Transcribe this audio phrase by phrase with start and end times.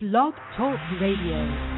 [0.00, 1.69] Blog Talk Radio.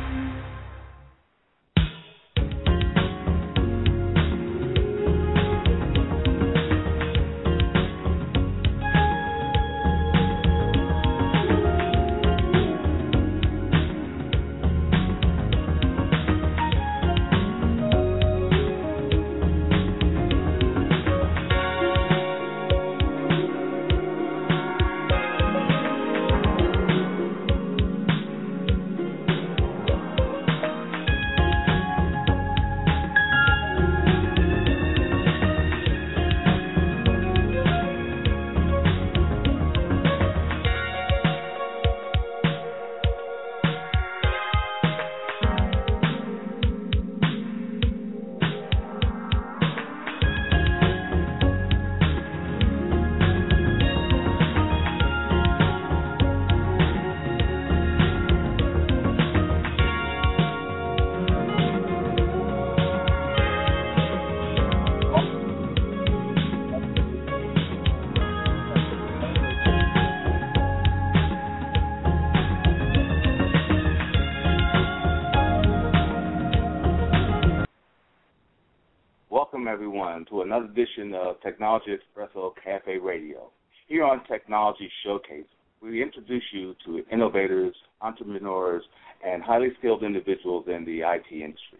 [80.43, 83.51] Another edition of Technology Expresso Cafe Radio.
[83.87, 85.47] Here on Technology Showcase,
[85.81, 88.83] we introduce you to innovators, entrepreneurs,
[89.25, 91.79] and highly skilled individuals in the IT industry.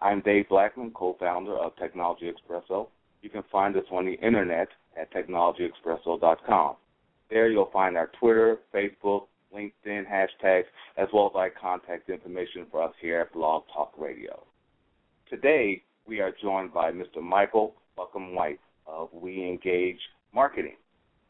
[0.00, 2.88] I'm Dave Blackman, co-founder of Technology Expresso.
[3.22, 4.68] You can find us on the internet
[5.00, 6.76] at technologyexpresso.com.
[7.30, 10.66] There you'll find our Twitter, Facebook, LinkedIn hashtags,
[10.98, 14.42] as well as our contact information for us here at Blog Talk Radio.
[15.30, 17.22] Today, we are joined by Mr.
[17.22, 19.98] Michael Buckham White of We Engage
[20.34, 20.76] Marketing.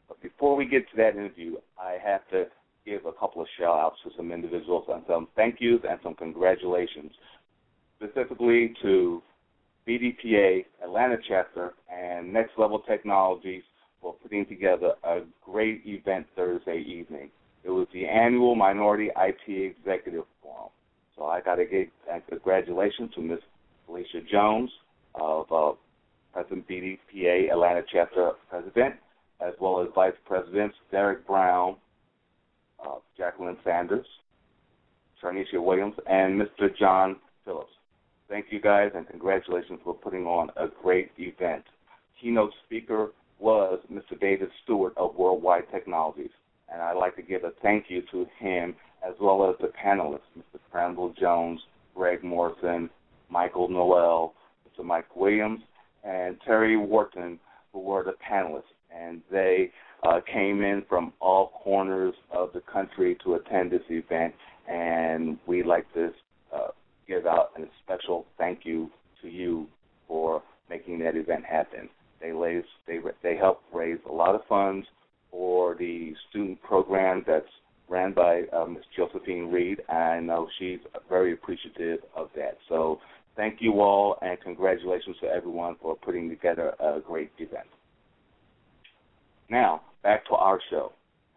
[0.07, 2.45] But before we get to that interview, I have to
[2.85, 6.13] give a couple of shout outs to some individuals and some thank yous and some
[6.15, 7.11] congratulations,
[7.97, 9.21] specifically to
[9.87, 13.63] BDPA Atlanta chapter and Next Level Technologies
[14.01, 17.29] for putting together a great event Thursday evening.
[17.63, 20.69] It was the annual Minority IT Executive Forum.
[21.17, 21.87] So I got to give
[22.29, 23.39] congratulations to Ms.
[23.85, 24.69] Felicia Jones
[25.15, 25.71] of uh,
[26.37, 28.93] President BDPA Atlanta Chapter President,
[29.41, 31.77] as well as Vice Presidents Derek Brown,
[32.79, 34.05] uh, Jacqueline Sanders,
[35.19, 36.69] Charnisha Williams, and Mr.
[36.77, 37.71] John Phillips.
[38.29, 41.63] Thank you guys and congratulations for putting on a great event.
[42.21, 44.19] Keynote speaker was Mr.
[44.19, 46.29] David Stewart of Worldwide Technologies,
[46.71, 50.19] and I'd like to give a thank you to him as well as the panelists,
[50.37, 50.59] Mr.
[50.71, 51.61] Crandall Jones,
[51.95, 52.91] Greg Morrison,
[53.27, 54.35] Michael Noel,
[54.69, 54.85] Mr.
[54.85, 55.61] Mike Williams,
[56.07, 57.39] and Terry Wharton,
[57.73, 58.63] who were the panelists.
[58.95, 59.71] And they
[60.03, 64.33] uh, came in from all corners of the country to attend this event.
[64.69, 66.11] And we'd like to
[66.55, 66.67] uh,
[67.07, 68.89] give out a special thank you
[69.21, 69.67] to you
[70.07, 71.89] for making that event happen.
[72.21, 74.87] They raised, they they helped raise a lot of funds
[75.29, 77.45] for the student program that's
[77.89, 78.83] ran by uh, Ms.
[78.95, 79.81] Josephine Reed.
[79.89, 82.57] I know she's very appreciative of that.
[82.67, 82.99] So
[83.37, 87.67] thank you all, and congratulations to everyone for putting together a great event.
[89.49, 90.91] Now, back to our show.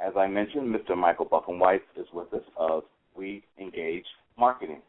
[0.04, 0.96] As I mentioned, Mr.
[0.96, 1.60] Michael Buckham
[1.96, 2.84] is with us of
[3.14, 4.06] We Engage
[4.38, 4.80] Marketing.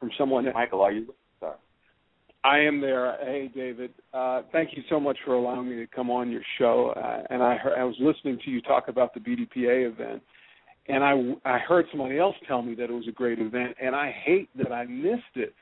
[0.00, 0.50] From someone.
[0.52, 1.14] Michael, are you?
[2.44, 3.16] I am there.
[3.22, 3.90] Hey, David.
[4.12, 6.92] Uh, thank you so much for allowing me to come on your show.
[6.94, 10.22] Uh, and I, heard, I was listening to you talk about the BDPA event,
[10.86, 11.14] and I,
[11.46, 14.50] I heard somebody else tell me that it was a great event, and I hate
[14.58, 15.54] that I missed it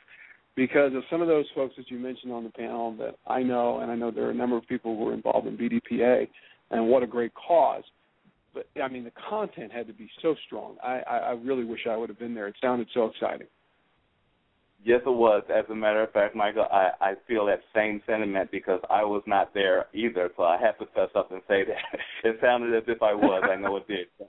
[0.56, 3.78] because of some of those folks that you mentioned on the panel that I know,
[3.78, 6.26] and I know there are a number of people who are involved in BDPA,
[6.72, 7.84] and what a great cause.
[8.52, 10.76] But I mean, the content had to be so strong.
[10.82, 12.48] I, I, I really wish I would have been there.
[12.48, 13.46] It sounded so exciting.
[14.84, 15.44] Yes, it was.
[15.48, 19.22] As a matter of fact, Michael, I, I feel that same sentiment because I was
[19.26, 22.82] not there either, so I have to fess up and say that it sounded as
[22.88, 23.44] if I was.
[23.48, 24.06] I know it did.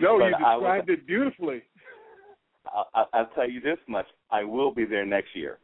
[0.00, 1.62] no, but you described was, it beautifully.
[2.94, 5.58] I, I, will tell you this much: I will be there next year.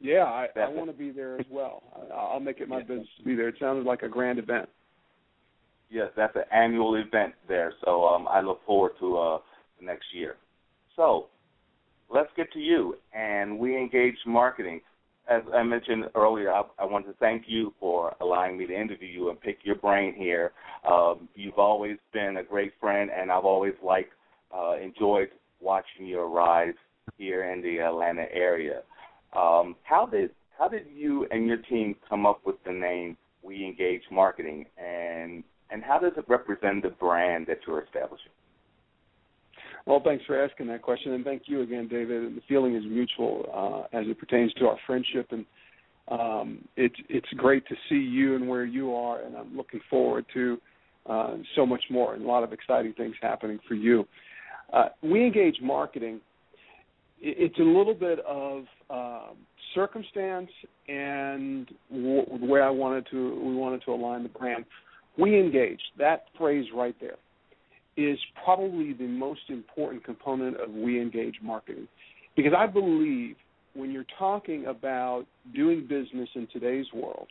[0.00, 1.84] Yeah, I, I want to be there as well.
[2.12, 2.88] I'll make it my yes.
[2.88, 3.48] business to be there.
[3.48, 4.68] It sounded like a grand event.
[5.90, 9.38] Yes, that's an annual event there, so um, I look forward to uh,
[9.80, 10.36] next year.
[10.96, 11.28] So,
[12.12, 12.96] let's get to you.
[13.14, 14.80] And we engage marketing.
[15.28, 19.08] As I mentioned earlier, I, I want to thank you for allowing me to interview
[19.08, 20.52] you and pick your brain here.
[20.88, 24.12] Um, you've always been a great friend, and I've always liked,
[24.54, 25.28] uh, enjoyed
[25.60, 26.74] watching your rise
[27.18, 28.82] here in the Atlanta area.
[29.32, 33.64] Um, how did how did you and your team come up with the name We
[33.64, 38.32] Engage Marketing, and and how does it represent the brand that you're establishing?
[39.86, 42.22] Well, thanks for asking that question, and thank you again, David.
[42.22, 45.44] And The feeling is mutual uh, as it pertains to our friendship, and
[46.08, 50.24] um, it's it's great to see you and where you are, and I'm looking forward
[50.34, 50.58] to
[51.06, 54.06] uh, so much more and a lot of exciting things happening for you.
[54.72, 56.20] Uh, we engage marketing.
[57.20, 59.28] It's a little bit of uh,
[59.74, 60.50] circumstance
[60.88, 64.64] and w- the way I wanted to we wanted to align the brand.
[65.18, 67.16] We engage that phrase right there
[67.96, 71.88] is probably the most important component of we engage marketing
[72.36, 73.36] because I believe
[73.74, 75.24] when you're talking about
[75.54, 77.28] doing business in today's world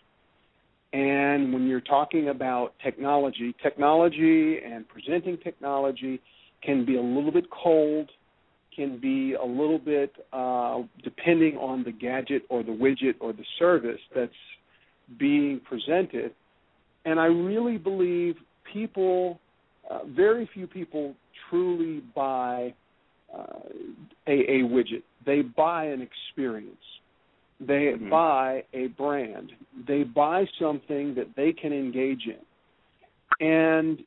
[0.94, 6.20] and when you're talking about technology, technology and presenting technology
[6.64, 8.10] can be a little bit cold,
[8.76, 13.46] can be a little bit uh, depending on the gadget or the widget or the
[13.58, 14.32] service that's
[15.18, 16.34] being presented.
[17.06, 18.36] And I really believe
[18.72, 19.40] people,
[19.90, 21.16] uh, very few people
[21.50, 22.74] truly buy
[23.34, 23.70] uh,
[24.28, 25.04] a, a widget.
[25.26, 26.76] They buy an experience.
[27.60, 28.10] They mm-hmm.
[28.10, 29.52] buy a brand.
[29.88, 33.46] They buy something that they can engage in.
[33.46, 34.00] And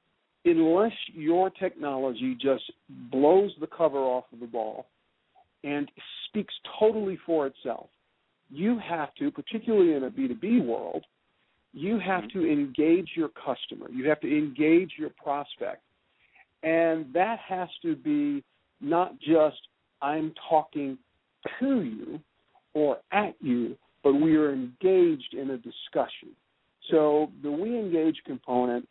[0.44, 2.65] unless your technology just
[3.11, 4.87] blows the cover off of the ball
[5.62, 5.91] and
[6.29, 7.87] speaks totally for itself,
[8.50, 11.05] you have to, particularly in a B2B world,
[11.75, 12.38] you have mm-hmm.
[12.38, 13.91] to engage your customer.
[13.91, 15.82] You have to engage your prospect.
[16.62, 18.43] And that has to be
[18.81, 19.56] not just
[20.00, 20.97] I'm talking
[21.61, 22.21] to you
[22.75, 26.31] or at you, but we are engaged in a discussion.
[26.91, 28.88] So the we engage component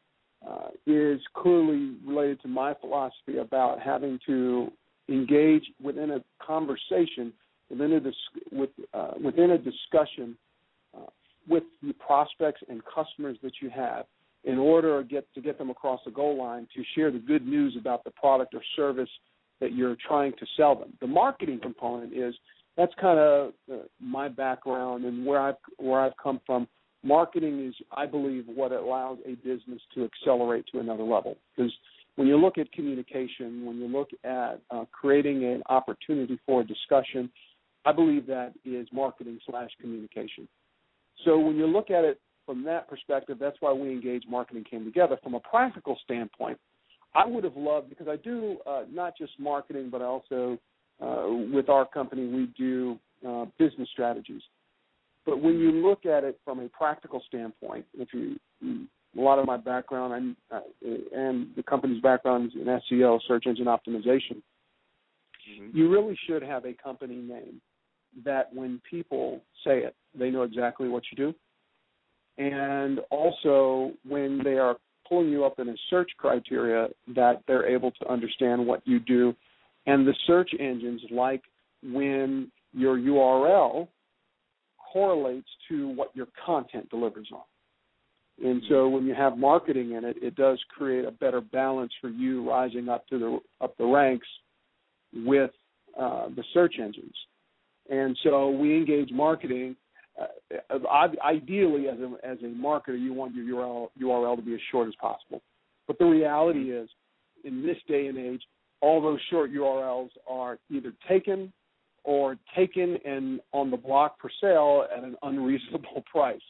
[0.48, 4.72] uh, is clearly related to my philosophy about having to
[5.10, 7.32] engage within a conversation,
[7.70, 8.16] within a dis-
[8.52, 10.38] with uh, within a discussion
[11.48, 14.06] with the prospects and customers that you have,
[14.44, 17.48] in order to get to get them across the goal line to share the good
[17.48, 19.10] news about the product or service
[19.62, 20.94] that you're trying to sell them.
[21.00, 22.34] The marketing component is
[22.76, 26.68] that's kind of uh, my background and where I've where I've come from.
[27.06, 31.36] Marketing is, I believe, what allows a business to accelerate to another level.
[31.56, 31.72] Because
[32.16, 36.64] when you look at communication, when you look at uh, creating an opportunity for a
[36.66, 37.30] discussion,
[37.86, 40.48] I believe that is marketing slash communication.
[41.24, 44.86] So when you look at it from that perspective, that's why we engage marketing came
[44.86, 45.18] together.
[45.24, 46.60] From a practical standpoint,
[47.16, 50.58] I would have loved because I do uh, not just marketing, but also
[51.02, 54.42] uh, with our company we do uh, business strategies.
[55.26, 58.38] But when you look at it from a practical standpoint, if you
[59.18, 60.60] a lot of my background and uh,
[61.16, 64.42] and the company's background is in SEO, search engine optimization,
[65.50, 65.78] mm-hmm.
[65.78, 67.62] you really should have a company name
[68.26, 71.36] that when people say it, they know exactly what you do.
[72.38, 74.78] And also when they are
[75.08, 79.36] pulling you up in a search criteria that they're able to understand what you do.
[79.86, 81.42] And the search engines like
[81.84, 83.88] when your URL
[84.92, 87.42] correlates to what your content delivers on.
[88.44, 92.10] And so when you have marketing in it, it does create a better balance for
[92.10, 94.28] you rising up to the up the ranks
[95.14, 95.52] with
[96.00, 97.14] uh, the search engines.
[97.90, 99.76] And so we engage marketing
[100.20, 100.78] uh,
[101.26, 104.88] ideally, as a as a marketer, you want your URL URL to be as short
[104.88, 105.42] as possible.
[105.88, 106.88] But the reality is,
[107.44, 108.42] in this day and age,
[108.82, 111.52] all those short URLs are either taken
[112.04, 116.42] or taken and on the block for sale at an unreasonable price.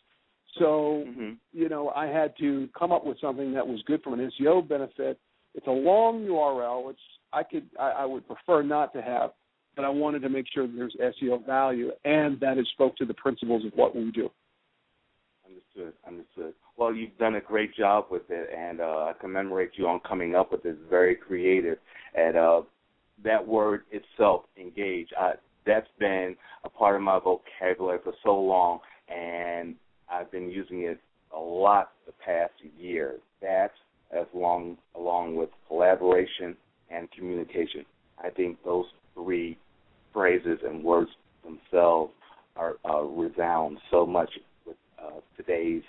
[0.59, 1.31] So, mm-hmm.
[1.51, 4.67] you know, I had to come up with something that was good from an SEO
[4.67, 5.19] benefit.
[5.55, 6.99] It's a long URL, which
[7.31, 9.31] I could I, I would prefer not to have,
[9.75, 13.05] but I wanted to make sure that there's SEO value and that it spoke to
[13.05, 14.29] the principles of what we do.
[15.45, 15.93] Understood.
[16.07, 16.53] Understood.
[16.77, 20.35] Well, you've done a great job with it, and uh, I commemorate you on coming
[20.35, 20.75] up with this.
[20.89, 21.77] Very creative,
[22.15, 22.61] and uh,
[23.23, 25.09] that word itself, engage.
[25.19, 25.33] I,
[25.65, 29.75] that's been a part of my vocabulary for so long, and
[30.11, 30.99] I've been using it
[31.35, 33.15] a lot the past year.
[33.41, 33.71] That,
[34.15, 36.55] as long along with collaboration
[36.89, 37.85] and communication,
[38.23, 39.57] I think those three
[40.13, 41.09] phrases and words
[41.43, 42.13] themselves
[42.55, 44.29] are uh, resound so much
[44.65, 45.81] with uh, today's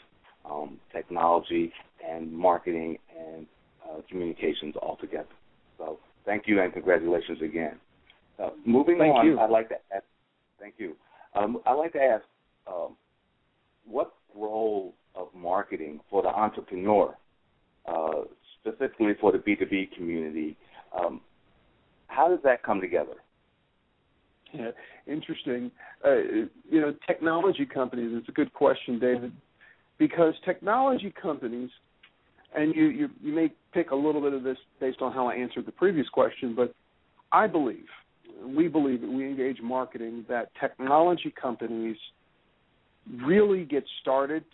[0.50, 1.72] um, technology
[2.08, 3.46] and marketing and
[3.84, 5.28] uh, communications altogether.
[5.78, 7.76] So thank you and congratulations again.
[8.42, 9.38] Uh, moving thank on, you.
[9.38, 10.04] I'd like to ask.
[10.58, 10.96] Thank you.
[11.34, 12.24] Um, I'd like to ask,
[12.66, 12.96] um,
[13.86, 17.14] what role of marketing for the entrepreneur,
[17.86, 18.22] uh,
[18.60, 20.56] specifically for the B two B community,
[20.98, 21.20] um,
[22.06, 23.14] how does that come together?
[25.06, 25.70] interesting.
[26.04, 26.16] Uh,
[26.70, 28.10] you know, technology companies.
[28.12, 29.32] It's a good question, David,
[29.98, 31.70] because technology companies,
[32.56, 35.34] and you, you you may pick a little bit of this based on how I
[35.34, 36.74] answered the previous question, but
[37.32, 37.86] I believe,
[38.44, 41.96] we believe that we engage marketing that technology companies
[43.24, 44.44] really get started,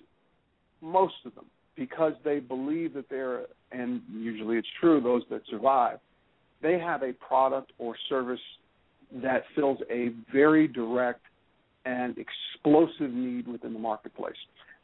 [0.81, 1.45] most of them,
[1.77, 5.99] because they believe that they're, and usually it's true, those that survive,
[6.63, 8.41] they have a product or service
[9.23, 11.23] that fills a very direct
[11.85, 14.37] and explosive need within the marketplace.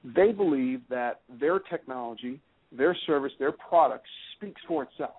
[0.04, 2.40] They believe that their technology,
[2.76, 4.06] their service, their product
[4.36, 5.16] speaks for itself.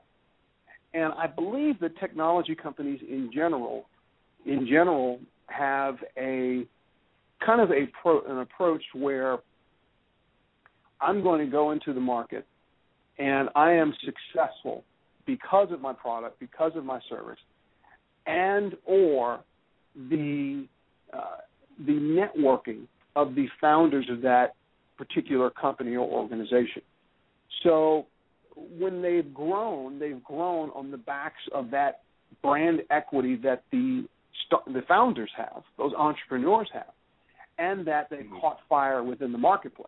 [0.93, 3.85] And I believe that technology companies in general,
[4.45, 6.65] in general, have a
[7.45, 9.37] kind of a pro, an approach where
[10.99, 12.45] I'm going to go into the market
[13.19, 14.83] and I am successful
[15.25, 17.39] because of my product, because of my service,
[18.27, 19.39] and or
[20.09, 20.67] the
[21.13, 21.37] uh,
[21.85, 24.55] the networking of the founders of that
[24.97, 26.81] particular company or organization.
[27.63, 28.05] So
[28.77, 32.01] when they've grown, they've grown on the backs of that
[32.41, 34.05] brand equity that the
[34.67, 36.93] the founders have, those entrepreneurs have,
[37.57, 38.39] and that they mm-hmm.
[38.39, 39.87] caught fire within the marketplace.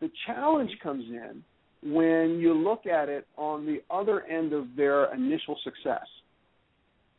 [0.00, 1.44] The challenge comes in
[1.84, 6.06] when you look at it on the other end of their initial success.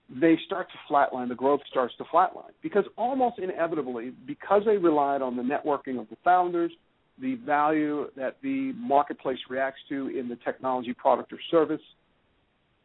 [0.10, 5.22] They start to flatline, the growth starts to flatline because almost inevitably, because they relied
[5.22, 6.72] on the networking of the founders,
[7.20, 11.82] the value that the marketplace reacts to in the technology product or service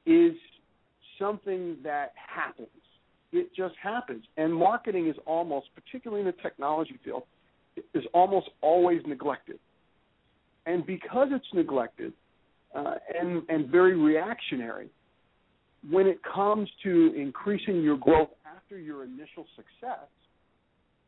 [0.07, 0.33] is
[1.19, 2.69] something that happens.
[3.33, 4.25] It just happens.
[4.37, 7.25] And marketing is almost, particularly in the technology field,
[7.95, 9.59] is almost always neglected.
[10.67, 12.12] And because it's neglected
[12.75, 14.89] uh, and, and very reactionary,
[15.89, 20.09] when it comes to increasing your growth after your initial success,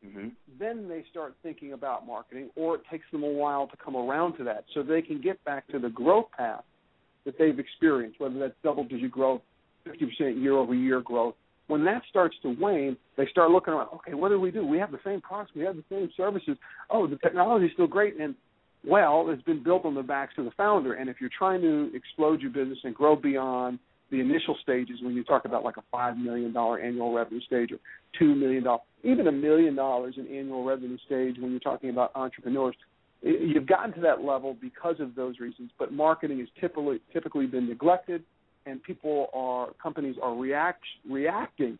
[0.05, 0.29] mm-hmm.
[0.59, 4.37] then they start thinking about marketing, or it takes them a while to come around
[4.37, 6.63] to that so they can get back to the growth path
[7.25, 9.41] that they've experienced, whether that's double digit growth,
[9.87, 11.35] 50% year over year growth.
[11.67, 14.65] When that starts to wane, they start looking around, okay, what do we do?
[14.65, 16.57] We have the same products, we have the same services.
[16.89, 18.19] Oh, the technology is still great.
[18.19, 18.35] And
[18.85, 20.95] well, it's been built on the backs of the founder.
[20.95, 23.79] And if you're trying to explode your business and grow beyond
[24.13, 27.71] the initial stages, when you talk about like a five million dollar annual revenue stage
[27.71, 27.79] or
[28.17, 32.11] two million dollars, even a million dollars in annual revenue stage, when you're talking about
[32.15, 32.75] entrepreneurs,
[33.21, 35.71] you've gotten to that level because of those reasons.
[35.79, 38.23] But marketing has typically typically been neglected,
[38.67, 41.79] and people are companies are react reacting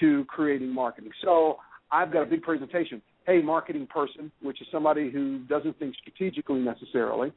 [0.00, 1.10] to creating marketing.
[1.24, 1.56] So
[1.90, 6.60] I've got a big presentation hey, marketing person, which is somebody who doesn't think strategically
[6.60, 7.32] necessarily,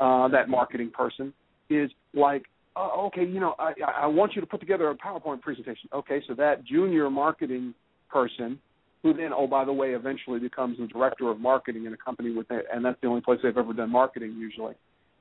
[0.00, 1.32] uh, that marketing person
[1.70, 2.44] is like,
[2.76, 5.88] oh, okay, you know, I, I want you to put together a PowerPoint presentation.
[5.92, 7.74] Okay, so that junior marketing
[8.10, 8.58] person,
[9.02, 12.32] who then, oh, by the way, eventually becomes the director of marketing in a company
[12.32, 14.74] with, it, and that's the only place they've ever done marketing usually,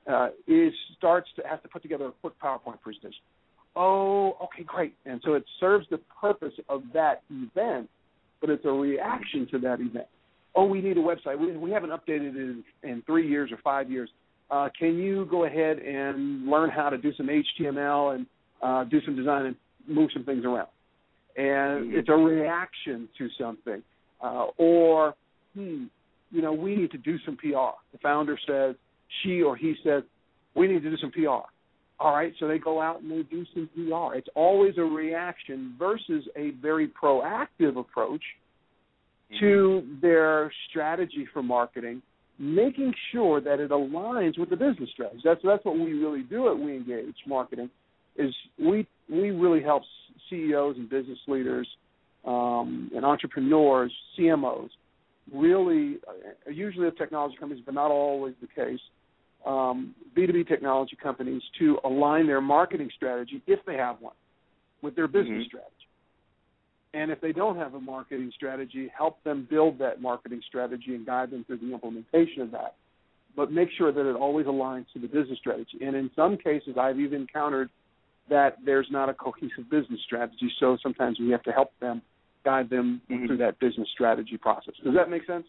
[0.10, 3.22] uh, is starts to have to put together a quick PowerPoint presentation.
[3.76, 4.94] Oh, okay, great.
[5.06, 7.90] And so it serves the purpose of that event
[8.44, 10.06] but it's a reaction to that event.
[10.54, 11.40] Oh, we need a website.
[11.40, 14.10] We, we haven't updated it in, in three years or five years.
[14.54, 18.28] Uh, can you go ahead and learn how to do some HTML and
[18.62, 19.56] uh, do some design and
[19.88, 20.68] move some things around?
[21.36, 21.98] And mm-hmm.
[21.98, 23.82] it's a reaction to something.
[24.24, 25.16] Uh, or,
[25.56, 25.86] hmm,
[26.30, 27.74] you know, we need to do some PR.
[27.94, 28.76] The founder says,
[29.24, 30.04] she or he says,
[30.56, 31.50] we need to do some PR.
[32.00, 34.16] All right, so they go out and they do some PR.
[34.16, 38.22] It's always a reaction versus a very proactive approach
[39.32, 39.40] mm-hmm.
[39.40, 42.04] to their strategy for marketing,
[42.40, 45.22] making sure that it aligns with the business strategy.
[45.24, 47.70] That's that's what we really do at We Engage Marketing.
[48.16, 49.84] Is we we really help
[50.30, 51.68] CEOs and business leaders
[52.26, 54.70] um, and entrepreneurs, CMOs,
[55.34, 58.80] really uh, usually of technology companies, but not always the case
[59.46, 64.16] um, B2B technology companies to align their marketing strategy, if they have one,
[64.82, 65.48] with their business mm-hmm.
[65.48, 65.83] strategy.
[66.94, 71.06] And if they don't have a marketing strategy, help them build that marketing strategy and
[71.06, 72.76] guide them through the implementation of that.
[73.36, 75.80] But make sure that it always aligns to the business strategy.
[75.82, 77.72] And in some cases, I've even encountered
[78.30, 80.52] that there's not a cohesive business strategy.
[80.60, 82.02] So sometimes we have to help them
[82.46, 83.26] guide them mm-hmm.
[83.26, 84.76] through that business strategy process.
[84.84, 85.46] Does that make sense?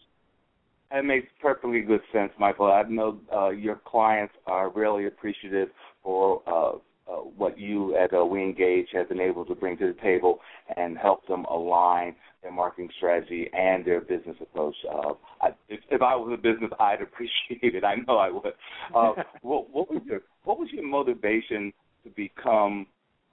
[0.91, 2.67] It makes perfectly good sense, Michael.
[2.67, 5.69] I know uh, your clients are really appreciative
[6.03, 9.87] for uh, uh, what you at uh, We Engage have been able to bring to
[9.87, 10.39] the table
[10.75, 14.75] and help them align their marketing strategy and their business approach.
[14.89, 17.83] Uh, I, if, if I was a business, I'd appreciate it.
[17.83, 18.53] I know I would.
[18.95, 22.87] Uh, what, what was your What was your motivation to become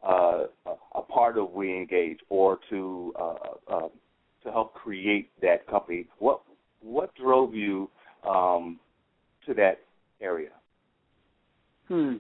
[0.07, 0.45] uh,
[0.95, 3.35] a part of We Engage or to uh,
[3.69, 3.89] uh,
[4.45, 6.07] to help create that company?
[6.19, 6.43] What
[6.83, 7.91] what drove you
[8.29, 8.81] um,
[9.47, 9.81] to that
[10.21, 10.51] area?
[11.89, 12.17] Hmm.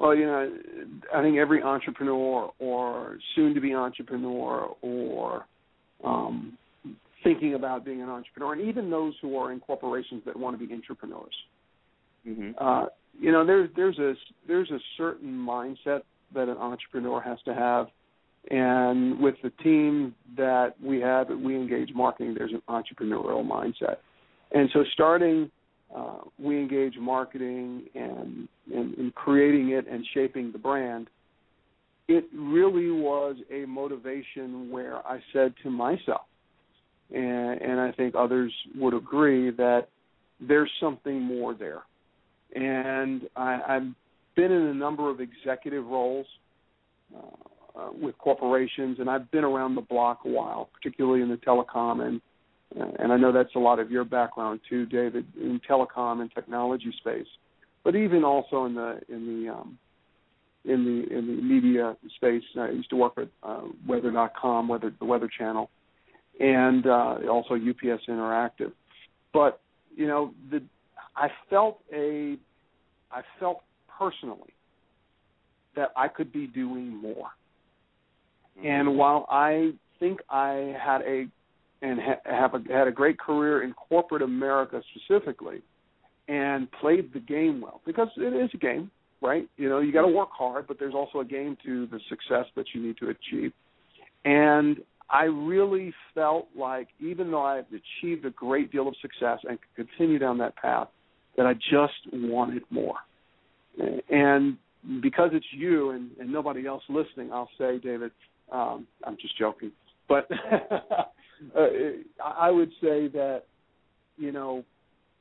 [0.00, 0.50] Well, you know,
[1.14, 5.44] I think every entrepreneur or soon-to-be entrepreneur or
[6.02, 6.56] um,
[7.22, 10.66] thinking about being an entrepreneur, and even those who are in corporations that want to
[10.66, 11.34] be entrepreneurs,
[12.26, 12.52] mm-hmm.
[12.58, 12.86] uh,
[13.20, 14.14] you know, there's there's a
[14.48, 16.00] there's a certain mindset
[16.34, 17.88] that an entrepreneur has to have,
[18.50, 23.96] and with the team that we have at We Engage Marketing, there's an entrepreneurial mindset,
[24.52, 25.50] and so starting
[25.94, 31.08] uh, we engage marketing and, and, and creating it and shaping the brand,
[32.08, 36.26] it really was a motivation where I said to myself,
[37.14, 39.88] and, and I think others would agree that
[40.40, 41.82] there's something more there.
[42.54, 43.86] And I, I've
[44.36, 46.26] been in a number of executive roles
[47.14, 51.36] uh, uh, with corporations, and I've been around the block a while, particularly in the
[51.36, 52.20] telecom and
[52.76, 56.92] and I know that's a lot of your background too, David, in telecom and technology
[56.98, 57.26] space,
[57.84, 59.78] but even also in the in the um,
[60.64, 62.42] in the in the media space.
[62.56, 65.70] I used to work at uh, Weather.com, Weather the Weather Channel,
[66.38, 68.72] and uh, also UPS Interactive.
[69.32, 69.60] But
[69.96, 70.62] you know, the
[71.16, 72.36] I felt a
[73.10, 73.62] I felt
[73.98, 74.54] personally
[75.76, 77.30] that I could be doing more.
[78.58, 78.66] Mm-hmm.
[78.66, 81.26] And while I think I had a
[81.82, 85.62] and ha- have a, had a great career in corporate America specifically,
[86.28, 89.48] and played the game well because it is a game, right?
[89.56, 92.46] You know, you got to work hard, but there's also a game to the success
[92.56, 93.52] that you need to achieve.
[94.24, 94.78] And
[95.10, 99.58] I really felt like even though I had achieved a great deal of success and
[99.74, 100.88] could continue down that path,
[101.36, 102.96] that I just wanted more.
[104.08, 104.56] And
[105.02, 108.12] because it's you and, and nobody else listening, I'll say, David,
[108.52, 109.72] um, I'm just joking,
[110.08, 110.28] but
[111.56, 113.42] uh, I would say that
[114.20, 114.64] you know,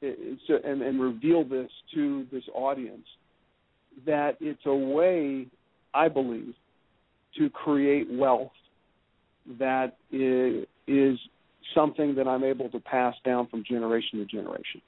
[0.01, 3.05] it's a, and, and reveal this to this audience
[4.05, 5.47] that it's a way,
[5.93, 6.53] I believe,
[7.37, 8.51] to create wealth
[9.57, 11.17] that is, is
[11.73, 14.81] something that I'm able to pass down from generation to generation.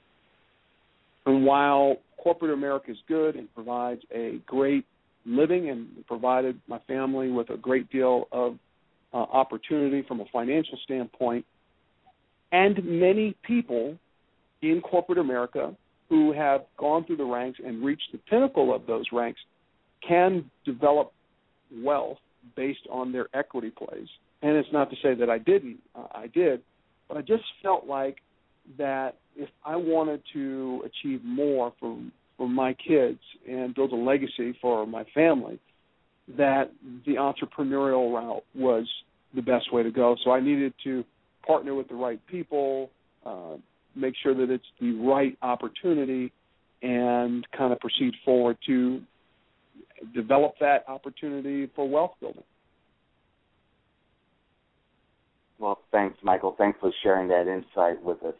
[1.26, 4.84] And while corporate America is good and provides a great
[5.24, 8.56] living and provided my family with a great deal of
[9.12, 11.44] uh, opportunity from a financial standpoint,
[12.50, 13.96] and many people
[14.60, 15.74] in corporate America
[16.08, 19.40] who have gone through the ranks and reached the pinnacle of those ranks
[20.06, 21.12] can develop
[21.82, 22.18] wealth
[22.56, 24.08] based on their equity plays.
[24.42, 26.62] And it's not to say that I didn't, uh, I did,
[27.08, 28.18] but I just felt like
[28.78, 31.98] that if I wanted to achieve more for
[32.36, 35.60] for my kids and build a legacy for my family,
[36.36, 36.70] that
[37.06, 38.86] the entrepreneurial route was
[39.34, 40.16] the best way to go.
[40.24, 41.04] So I needed to
[41.46, 42.90] partner with the right people,
[43.26, 43.56] uh,
[43.94, 46.32] make sure that it's the right opportunity,
[46.82, 49.00] and kind of proceed forward to
[50.14, 52.42] develop that opportunity for wealth building.
[55.58, 56.56] Well, thanks, Michael.
[56.58, 58.34] Thanks for sharing that insight with us.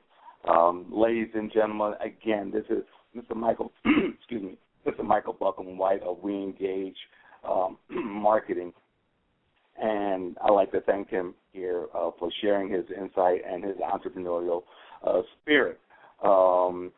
[0.49, 2.83] Um, ladies and gentlemen, again, this is
[3.17, 3.37] Mr.
[3.37, 5.05] Michael, excuse me, Mr.
[5.05, 6.97] Michael Buckham White of We Engage
[7.49, 8.73] um, Marketing.
[9.81, 14.63] And I'd like to thank him here uh, for sharing his insight and his entrepreneurial
[15.05, 15.81] uh, spirit.
[16.23, 16.93] Um,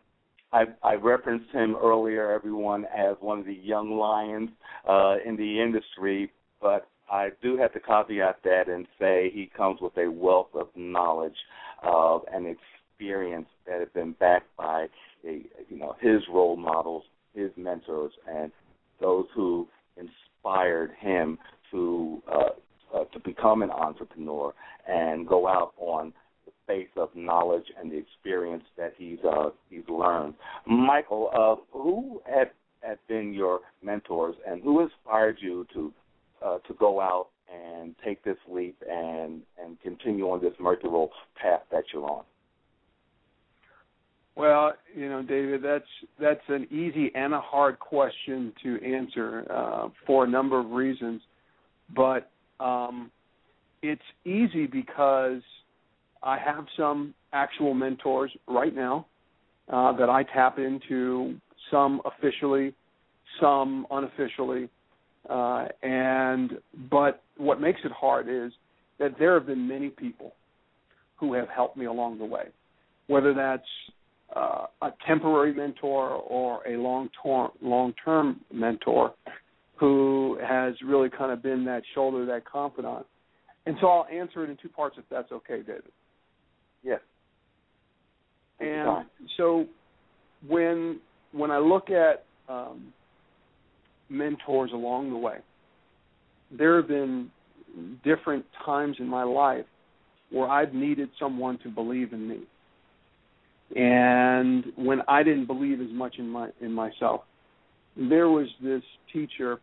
[0.52, 4.50] I, I, referenced him earlier, everyone, as one of the young lions
[4.88, 6.30] uh, in the industry,
[6.60, 10.68] but I do have to caveat that and say he comes with a wealth of
[10.76, 11.36] knowledge
[11.82, 14.86] uh, and experience that has been backed by,
[15.26, 17.04] a, you know, his role models,
[17.34, 18.52] his mentors, and
[19.00, 19.66] those who
[20.44, 21.38] inspired him
[21.70, 22.48] to uh,
[22.94, 24.54] uh, to become an entrepreneur
[24.88, 26.12] and go out on
[26.46, 30.34] the base of knowledge and the experience that he's uh, he's learned.
[30.66, 32.50] Michael, uh, who had
[32.82, 35.92] had been your mentors and who inspired you to
[36.44, 41.62] uh, to go out and take this leap and and continue on this mercurial path
[41.70, 42.24] that you're on?
[44.36, 45.84] Well, you know, David, that's
[46.20, 51.22] that's an easy and a hard question to answer uh, for a number of reasons.
[51.94, 53.10] But um,
[53.82, 55.42] it's easy because
[56.22, 59.06] I have some actual mentors right now
[59.72, 61.36] uh, that I tap into,
[61.70, 62.74] some officially,
[63.40, 64.68] some unofficially,
[65.28, 66.58] uh, and
[66.90, 68.52] but what makes it hard is
[68.98, 70.32] that there have been many people
[71.16, 72.46] who have helped me along the way,
[73.06, 73.62] whether that's
[74.34, 79.14] uh, a temporary mentor or a long term long term mentor
[79.76, 83.06] who has really kind of been that shoulder, that confidant.
[83.66, 85.90] And so I'll answer it in two parts if that's okay, David.
[86.82, 87.00] Yes.
[88.60, 89.66] And so
[90.46, 91.00] when
[91.32, 92.92] when I look at um,
[94.08, 95.38] mentors along the way,
[96.56, 97.30] there have been
[98.04, 99.64] different times in my life
[100.30, 102.40] where I've needed someone to believe in me.
[103.74, 107.22] And when I didn't believe as much in my in myself,
[107.96, 109.60] there was this teacher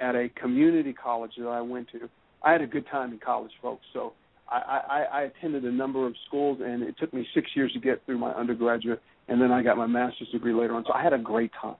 [0.00, 2.08] at a community college that I went to.
[2.42, 3.84] I had a good time in college, folks.
[3.92, 4.14] So
[4.48, 7.80] I, I, I attended a number of schools, and it took me six years to
[7.80, 10.84] get through my undergraduate, and then I got my master's degree later on.
[10.86, 11.76] So I had a great time.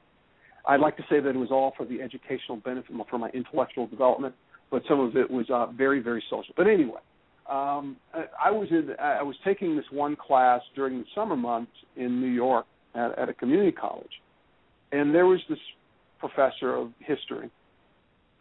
[0.66, 3.88] I'd like to say that it was all for the educational benefit, for my intellectual
[3.88, 4.34] development,
[4.70, 6.54] but some of it was uh, very, very social.
[6.56, 7.00] But anyway,
[7.50, 12.20] um, I was in, I was taking this one class during the summer months in
[12.20, 14.22] New York at, at a community college,
[14.92, 15.58] and there was this
[16.20, 17.50] professor of history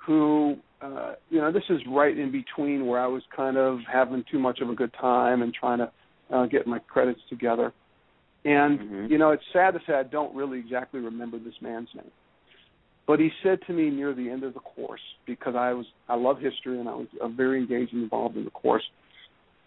[0.05, 4.23] who uh, you know this is right in between where I was kind of having
[4.31, 5.91] too much of a good time and trying to
[6.31, 7.73] uh, get my credits together.
[8.43, 9.05] And mm-hmm.
[9.11, 12.11] you know, it's sad to say I don't really exactly remember this man's name.
[13.07, 16.15] But he said to me near the end of the course, because I was I
[16.15, 18.83] love history and I was uh, very engaged and involved in the course.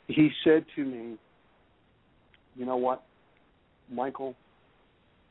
[0.06, 1.16] He said to me,
[2.56, 3.02] "You know what,
[3.90, 4.34] Michael,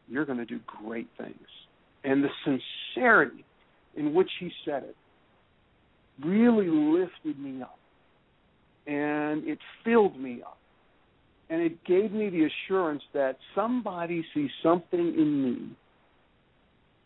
[0.07, 1.47] you're going to do great things."
[2.03, 3.45] And the sincerity
[3.95, 4.95] in which he said it
[6.23, 7.79] really lifted me up,
[8.85, 10.57] and it filled me up,
[11.49, 15.75] and it gave me the assurance that somebody sees something in me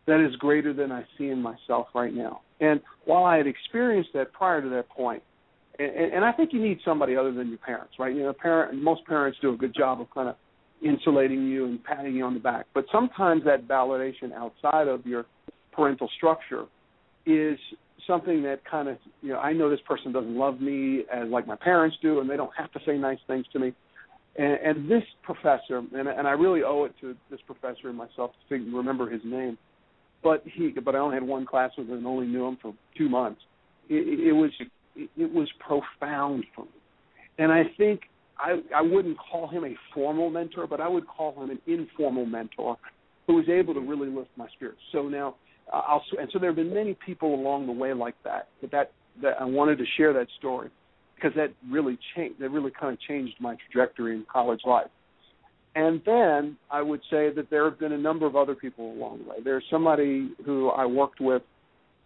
[0.07, 2.41] that is greater than I see in myself right now.
[2.59, 5.21] And while I had experienced that prior to that point,
[5.77, 8.15] and, and I think you need somebody other than your parents, right?
[8.15, 10.35] You know, parent, most parents do a good job of kind of
[10.83, 12.65] insulating you and patting you on the back.
[12.73, 15.25] But sometimes that validation outside of your
[15.71, 16.65] parental structure
[17.25, 17.59] is
[18.07, 21.45] something that kind of, you know, I know this person doesn't love me as like
[21.45, 23.73] my parents do, and they don't have to say nice things to me.
[24.37, 28.31] And, and this professor, and, and I really owe it to this professor and myself
[28.49, 29.57] to remember his name
[30.23, 32.73] but he but I only had one class with him and only knew him for
[32.97, 33.41] two months.
[33.89, 34.51] It, it was
[34.95, 36.71] it was profound for me,
[37.37, 38.01] and I think
[38.37, 42.25] I I wouldn't call him a formal mentor, but I would call him an informal
[42.25, 42.77] mentor
[43.27, 44.79] who was able to really lift my spirits.
[44.91, 45.35] So now
[45.71, 48.49] uh, I'll and so there have been many people along the way like that.
[48.61, 50.69] But that that I wanted to share that story
[51.15, 52.39] because that really changed.
[52.39, 54.87] That really kind of changed my trajectory in college life.
[55.75, 59.19] And then I would say that there have been a number of other people along
[59.23, 59.35] the way.
[59.43, 61.43] There's somebody who I worked with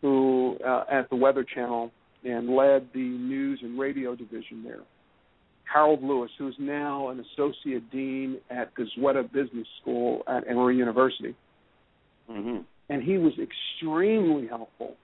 [0.02, 1.92] who uh, at the Weather Channel
[2.24, 4.82] and led the news and radio division there.
[5.72, 11.36] Harold Lewis, who is now an associate dean at Goizueta Business School at Emory University.
[12.30, 12.58] Mm-hmm.
[12.90, 14.96] And he was extremely helpful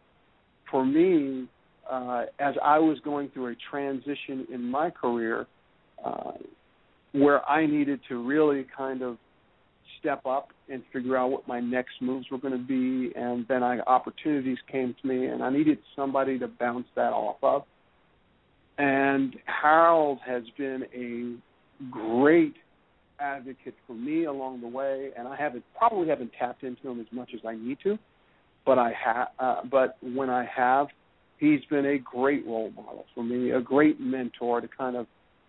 [0.70, 1.48] for me
[1.90, 5.48] uh, as I was going through a transition in my career.
[6.04, 6.32] Uh,
[7.20, 9.18] where I needed to really kind of
[10.00, 13.64] step up and figure out what my next moves were going to be and then
[13.64, 17.64] I opportunities came to me and I needed somebody to bounce that off of.
[18.78, 22.54] And Harold has been a great
[23.20, 27.08] advocate for me along the way and I haven't probably haven't tapped into him as
[27.12, 27.98] much as I need to,
[28.66, 30.88] but I have uh, but when I have
[31.40, 35.08] he's been a great role model for me, a great mentor to kind of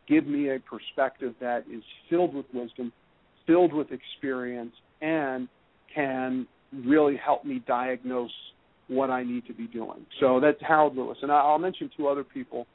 [0.08, 2.92] give me a perspective that is filled with wisdom,
[3.46, 5.48] filled with experience, and
[5.94, 6.46] can
[6.84, 8.30] really help me diagnose
[8.88, 10.06] what I need to be doing.
[10.20, 12.66] So that's Harold Lewis, and I'll mention two other people.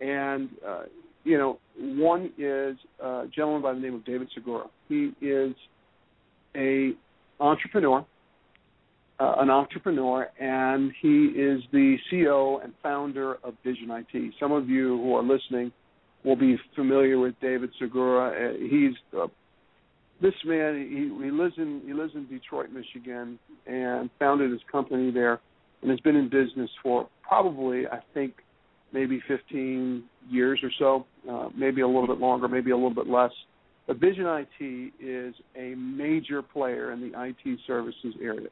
[0.00, 0.82] And uh,
[1.24, 4.66] you know, one is a gentleman by the name of David Segura.
[4.88, 5.54] He is
[6.54, 6.92] a
[7.40, 8.06] entrepreneur,
[9.18, 14.34] uh, an entrepreneur, and he is the CEO and founder of Vision IT.
[14.38, 15.72] Some of you who are listening
[16.24, 18.28] will be familiar with David Segura.
[18.28, 19.26] Uh, he's uh,
[20.20, 20.76] this man.
[20.76, 25.40] He, he lives in he lives in Detroit, Michigan, and founded his company there,
[25.82, 28.34] and has been in business for probably I think
[28.92, 33.08] maybe 15 years or so, uh, maybe a little bit longer, maybe a little bit
[33.08, 33.32] less.
[33.86, 38.48] But Vision IT is a major player in the IT services area.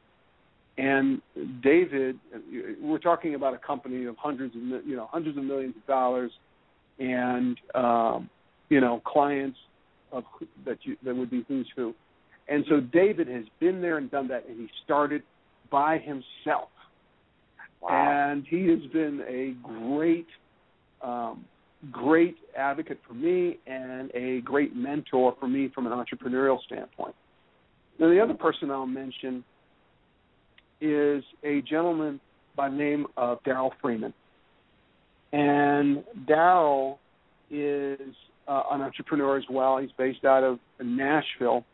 [0.77, 1.21] And
[1.63, 2.19] David,
[2.81, 6.31] we're talking about a company of hundreds of you know hundreds of millions of dollars
[6.99, 8.29] and um,
[8.69, 9.57] you know clients
[10.11, 10.23] of
[10.65, 11.93] that you that would be who's who.
[12.47, 15.23] And so David has been there and done that, and he started
[15.71, 16.69] by himself.
[17.81, 18.29] Wow.
[18.31, 20.27] And he has been a great,
[21.01, 21.45] um,
[21.91, 27.15] great advocate for me and a great mentor for me from an entrepreneurial standpoint.
[27.99, 29.43] Now, the other person I'll mention
[30.81, 32.19] is a gentleman
[32.55, 34.13] by the name of Darrell Freeman.
[35.35, 36.97] And Darrell
[37.51, 37.99] is
[38.47, 39.79] uh, an entrepreneur as well.
[39.79, 41.65] He's based out of Nashville.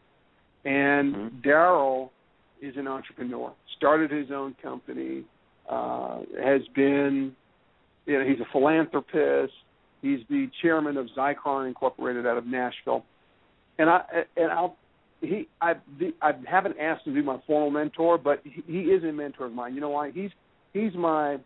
[0.66, 1.42] And mm-hmm.
[1.44, 2.12] Darrell
[2.60, 3.54] is an entrepreneur.
[3.78, 5.26] Started his own company.
[5.70, 7.36] Uh, has been,
[8.08, 9.54] you know, he's a philanthropist.
[10.02, 13.06] He's the chairman of Zycron Incorporated out of Nashville.
[13.78, 14.02] And I
[14.38, 14.76] and I'll
[15.22, 15.74] he I
[16.20, 19.46] I haven't asked him to be my formal mentor, but he, he is a mentor
[19.46, 19.76] of mine.
[19.76, 20.10] You know why?
[20.12, 20.32] He's
[20.74, 21.38] he's my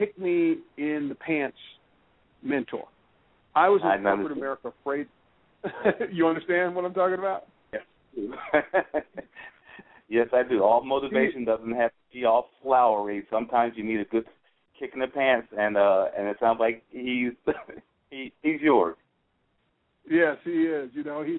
[0.00, 1.58] kick me in the pants
[2.42, 2.84] mentor.
[3.54, 5.06] I was in corporate America afraid.
[6.12, 7.46] you understand what I'm talking about?
[7.72, 7.82] Yes.
[10.08, 10.62] yes, I do.
[10.62, 13.24] All motivation doesn't have to be all flowery.
[13.30, 14.24] Sometimes you need a good
[14.78, 17.32] kick in the pants, and uh, and it sounds like he's
[18.10, 18.96] he, he's yours.
[20.08, 20.90] Yes, he is.
[20.94, 21.38] You know, he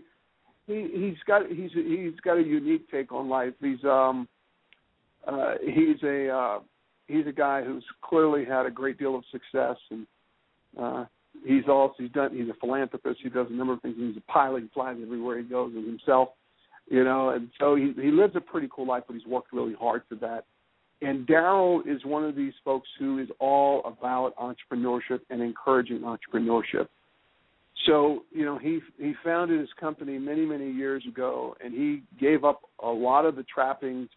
[0.68, 3.54] he he's got he's he's got a unique take on life.
[3.60, 4.28] He's um
[5.28, 6.60] uh he's a uh
[7.12, 10.08] he's a guy who's clearly had a great deal of success and
[10.80, 11.06] uh
[11.46, 14.32] he's also he's done he's a philanthropist, he does a number of things, he's a
[14.32, 16.30] pilot, he flies everywhere he goes as himself.
[16.90, 19.76] You know, and so he he lives a pretty cool life, but he's worked really
[19.80, 20.46] hard for that.
[21.02, 26.88] And Darrell is one of these folks who is all about entrepreneurship and encouraging entrepreneurship.
[27.88, 32.44] So, you know, he he founded his company many, many years ago and he gave
[32.44, 34.10] up a lot of the trappings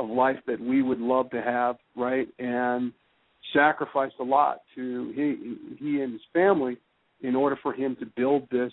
[0.00, 2.28] of life that we would love to have, right?
[2.38, 2.92] And
[3.52, 6.76] sacrificed a lot to he he and his family
[7.22, 8.72] in order for him to build this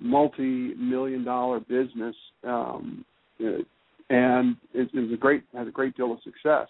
[0.00, 3.04] multi-million dollar business um
[4.10, 6.68] and it, it a great has a great deal of success.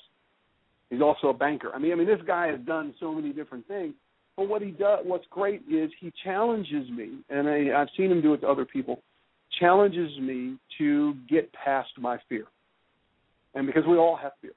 [0.91, 1.71] He's also a banker.
[1.75, 3.95] I mean, I mean, this guy has done so many different things.
[4.37, 8.23] But what he does, what's great is he challenges me, and I, I've seen him
[8.23, 9.01] do it to other people.
[9.59, 12.45] Challenges me to get past my fear,
[13.59, 14.53] and because we all have fear,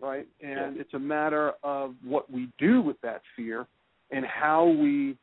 [0.00, 0.26] right?
[0.40, 0.80] And yeah.
[0.80, 3.66] it's a matter of what we do with that fear,
[4.10, 5.18] and how we,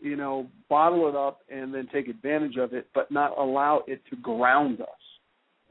[0.00, 4.00] you know, bottle it up and then take advantage of it, but not allow it
[4.10, 4.88] to ground us.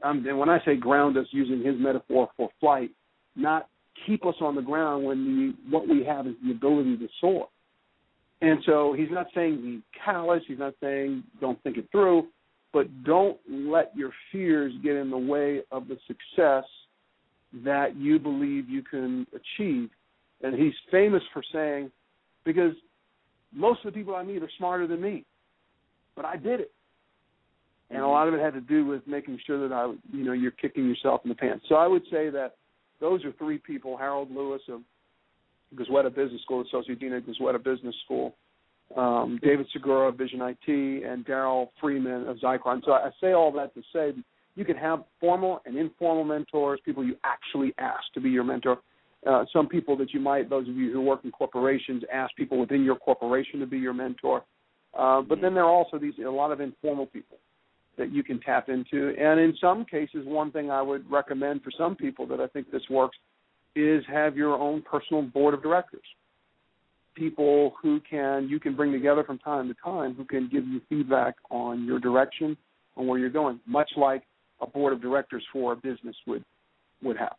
[0.02, 2.90] Um, and when I say ground us, using his metaphor for flight,
[3.34, 3.68] not
[4.06, 7.48] keep us on the ground when the what we have is the ability to soar.
[8.42, 12.26] And so he's not saying be callous, he's not saying don't think it through,
[12.74, 16.64] but don't let your fears get in the way of the success
[17.64, 19.90] that you believe you can achieve.
[20.42, 21.90] And he's famous for saying,
[22.44, 22.72] because
[23.52, 25.24] most of the people I meet are smarter than me,
[26.14, 26.72] but I did it.
[27.90, 30.32] And a lot of it had to do with making sure that I, you know,
[30.32, 31.64] you're kicking yourself in the pants.
[31.68, 32.56] So I would say that
[33.00, 34.82] those are three people: Harold Lewis of
[35.74, 38.34] Goizueta Business School, Associate Dean of Goizueta Business School,
[38.94, 42.84] um, David Segura of Vision IT, and Darrell Freeman of Zycron.
[42.84, 44.12] So I say all that to say
[44.58, 48.78] you can have formal and informal mentors, people you actually ask to be your mentor.
[49.24, 52.58] Uh, some people that you might, those of you who work in corporations, ask people
[52.58, 54.42] within your corporation to be your mentor.
[54.98, 57.36] Uh, but then there are also these a lot of informal people
[57.98, 59.14] that you can tap into.
[59.16, 62.72] And in some cases, one thing I would recommend for some people that I think
[62.72, 63.16] this works
[63.76, 66.02] is have your own personal board of directors.
[67.14, 70.80] People who can you can bring together from time to time who can give you
[70.88, 72.56] feedback on your direction
[72.96, 74.24] on where you're going, much like
[74.60, 76.44] a board of directors for a business would
[77.02, 77.36] would have.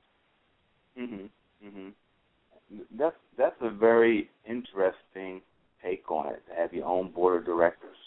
[0.97, 1.29] Mhm.
[1.63, 1.93] Mhm.
[2.91, 5.41] That's that's a very interesting
[5.81, 6.45] take on it.
[6.47, 7.97] To have your own board of directors.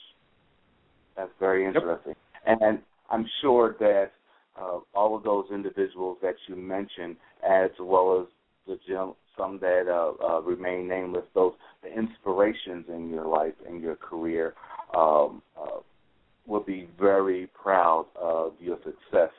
[1.17, 2.15] That's very interesting.
[2.47, 2.59] Yep.
[2.63, 4.13] And I'm sure that
[4.59, 8.27] uh, all of those individuals that you mentioned, as well as
[8.67, 13.97] the some that uh, uh, remain nameless, those the inspirations in your life and your
[13.97, 14.55] career,
[14.95, 15.81] um, uh,
[16.47, 19.31] will be very proud of your success.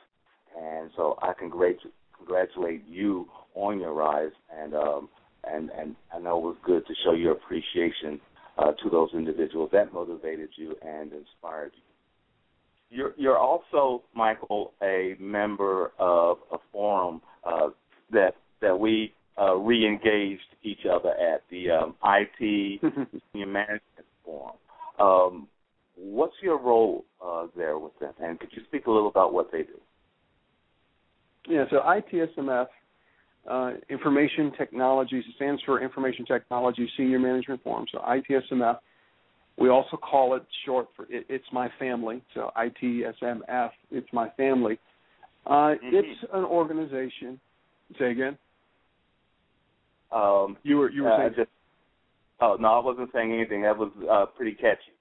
[0.58, 5.08] And so I congratulate congratulate you on your rise, and um,
[5.44, 8.20] and and I know it was good to show your appreciation
[8.58, 11.82] uh, to those individuals that motivated you and inspired you.
[12.96, 17.68] You're, you're also, Michael, a member of a forum uh,
[18.12, 22.80] that that we uh, re-engaged each other at the um, IT
[23.32, 24.56] Senior Management Forum.
[25.00, 25.48] Um,
[25.96, 29.50] what's your role uh, there with them, and could you speak a little about what
[29.52, 29.80] they do?
[31.46, 32.66] Yeah, so ITSMF,
[33.48, 37.86] uh, Information Technologies, stands for Information Technology Senior Management Forum.
[37.92, 38.78] So ITSMF
[39.56, 44.78] we also call it short for it, It's My Family, so ITSMF, It's My Family.
[45.46, 45.90] Uh, mm-hmm.
[45.92, 47.38] It's an organization.
[47.98, 48.36] Say again.
[50.10, 51.32] Um, you were you were uh, saying.
[51.36, 51.50] Just,
[52.40, 53.62] oh no, I wasn't saying anything.
[53.62, 54.93] That was uh, pretty catchy.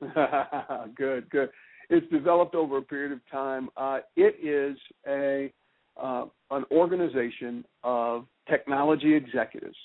[0.96, 1.50] good, good.
[1.88, 3.68] It's developed over a period of time.
[3.76, 5.52] Uh, it is a
[6.00, 9.76] uh, an organization of technology executives,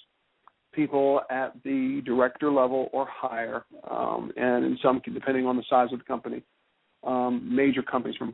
[0.71, 5.89] people at the director level or higher, um, and in some, depending on the size
[5.91, 6.41] of the company,
[7.03, 8.33] um, major companies from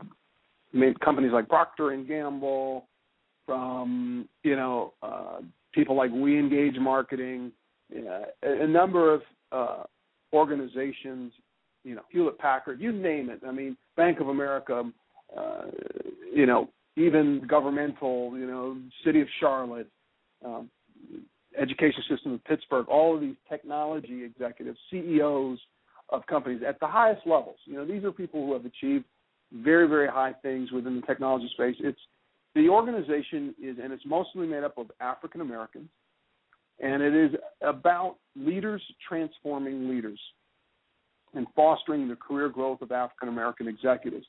[1.04, 2.88] companies like Procter and Gamble,
[3.46, 5.40] from you know uh,
[5.74, 7.52] people like We Engage Marketing,
[7.94, 9.84] a, a number of uh,
[10.34, 11.34] organizations,
[11.84, 13.42] you know Hewlett Packard, you name it.
[13.48, 14.84] I mean Bank of America,
[15.38, 15.62] uh,
[16.34, 19.90] you know even governmental, you know City of Charlotte,
[20.46, 20.70] um,
[21.58, 25.60] education system of Pittsburgh, all of these technology executives, CEOs
[26.10, 27.58] of companies at the highest levels.
[27.66, 29.06] You know these are people who have achieved
[29.54, 31.76] very very high things within the technology space.
[31.80, 32.00] It's
[32.54, 35.90] the organization is, and it's mostly made up of African Americans,
[36.80, 40.20] and it is about leaders transforming leaders
[41.34, 44.26] and fostering the career growth of African American executives.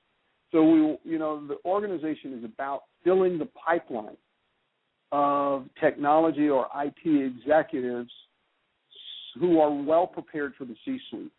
[0.52, 4.16] So we, you know, the organization is about filling the pipeline
[5.10, 8.10] of technology or IT executives
[9.38, 11.32] who are well prepared for the C-suite.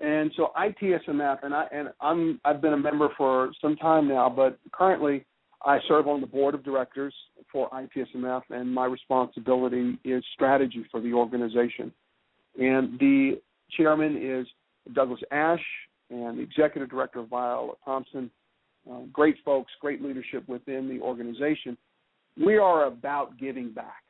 [0.00, 4.28] And so ITSMF, and I and I'm I've been a member for some time now,
[4.28, 5.24] but currently
[5.64, 7.14] I serve on the board of directors
[7.52, 11.92] for ITSMF, and my responsibility is strategy for the organization.
[12.58, 13.40] And the
[13.76, 14.46] chairman is
[14.92, 15.64] Douglas Ash,
[16.10, 18.30] and the executive director of Viola Thompson.
[18.90, 21.76] Uh, great folks, great leadership within the organization.
[22.42, 24.02] We are about giving back.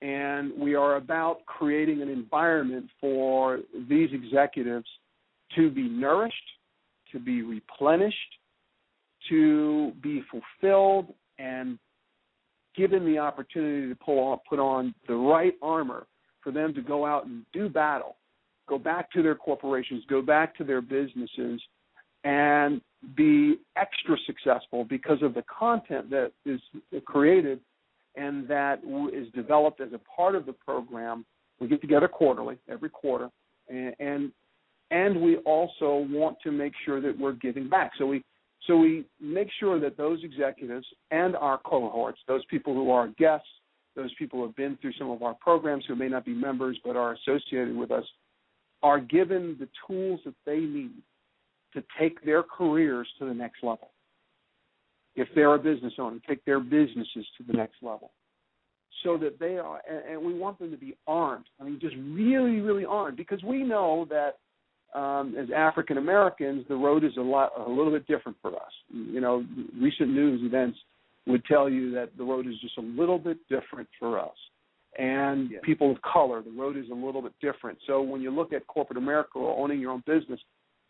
[0.00, 4.86] And we are about creating an environment for these executives
[5.56, 6.34] to be nourished,
[7.12, 8.16] to be replenished,
[9.28, 11.78] to be fulfilled and
[12.76, 16.06] given the opportunity to pull on, put on the right armor
[16.42, 18.16] for them to go out and do battle,
[18.68, 21.60] go back to their corporations, go back to their businesses,
[22.24, 22.80] and
[23.16, 26.60] be extra successful because of the content that is
[27.04, 27.60] created
[28.16, 28.80] and that
[29.12, 31.24] is developed as a part of the program.
[31.60, 33.30] We get together quarterly, every quarter,
[33.68, 34.32] and
[34.90, 37.92] and, we also want to make sure that we're giving back.
[37.98, 38.24] So we
[38.66, 43.46] so we make sure that those executives and our cohorts, those people who are guests,
[43.96, 46.78] those people who have been through some of our programs who may not be members
[46.84, 48.04] but are associated with us,
[48.82, 50.92] are given the tools that they need
[51.74, 53.90] to take their careers to the next level.
[55.16, 58.10] If they're a business owner, take their businesses to the next level.
[59.04, 61.44] So that they are, and we want them to be armed.
[61.60, 64.38] I mean, just really, really armed, because we know that
[64.98, 68.72] um, as African Americans, the road is a lot a little bit different for us.
[68.92, 69.44] You know,
[69.80, 70.78] recent news events
[71.26, 74.34] would tell you that the road is just a little bit different for us.
[74.98, 75.58] And yeah.
[75.62, 77.78] people of color, the road is a little bit different.
[77.86, 80.40] So when you look at corporate America or owning your own business,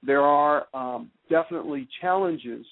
[0.03, 2.65] there are um, definitely challenges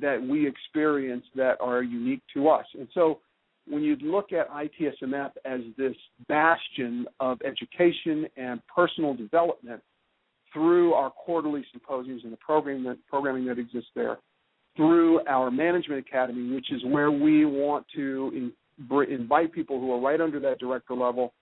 [0.00, 2.66] that we experience that are unique to us.
[2.78, 3.18] And so
[3.66, 5.96] when you look at ITSMF as this
[6.28, 9.82] bastion of education and personal development,
[10.52, 14.18] through our quarterly symposiums and the program that, programming that exists there,
[14.74, 18.52] through our management academy, which is where we want to in,
[19.08, 21.34] invite people who are right under that director level,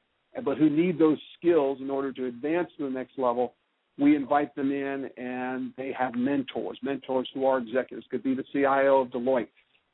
[0.45, 3.55] but who need those skills in order to advance to the next level.
[3.99, 6.79] We invite them in, and they have mentors.
[6.83, 9.49] Mentors who are executives could be the CIO of Deloitte,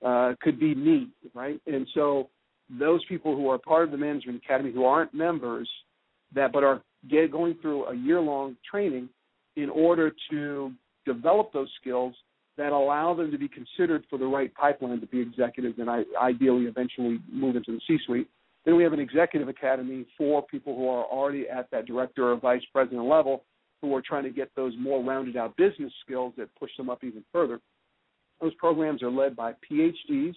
[0.04, 1.60] uh, could be me, right?
[1.66, 2.30] And so
[2.78, 5.68] those people who are part of the management academy who aren't members
[6.34, 9.08] that but are get, going through a year long training
[9.56, 10.72] in order to
[11.04, 12.14] develop those skills
[12.60, 16.02] that allow them to be considered for the right pipeline to be executives and I,
[16.20, 18.28] ideally eventually move into the C suite.
[18.66, 22.36] Then we have an executive academy for people who are already at that director or
[22.36, 23.44] vice president level
[23.80, 27.02] who are trying to get those more rounded out business skills that push them up
[27.02, 27.60] even further.
[28.42, 30.34] Those programs are led by PhDs,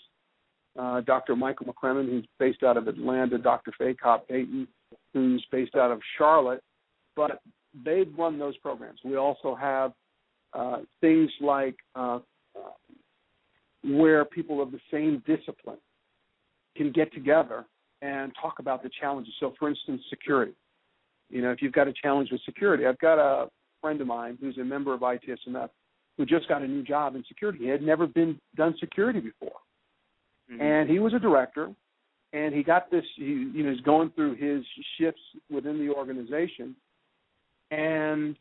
[0.79, 1.35] uh, Dr.
[1.35, 3.73] Michael McCremon, who's based out of Atlanta, Dr.
[3.77, 4.65] Fay Cobb Payton,
[5.13, 6.63] who's based out of Charlotte,
[7.17, 7.41] but
[7.83, 8.99] they run those programs.
[9.03, 9.91] We also have
[10.53, 12.19] uh, things like uh,
[13.83, 15.77] where people of the same discipline
[16.75, 17.65] can get together
[18.01, 19.33] and talk about the challenges.
[19.39, 20.53] So, for instance, security.
[21.29, 23.49] You know, if you've got a challenge with security, I've got a
[23.81, 25.69] friend of mine who's a member of ITSMF
[26.17, 27.59] who just got a new job in security.
[27.59, 29.57] He had never been done security before,
[30.51, 30.61] mm-hmm.
[30.61, 31.73] and he was a director
[32.33, 33.05] and he got this.
[33.15, 34.65] He, you know, he's going through his
[34.97, 36.75] shifts within the organization,
[37.71, 38.35] and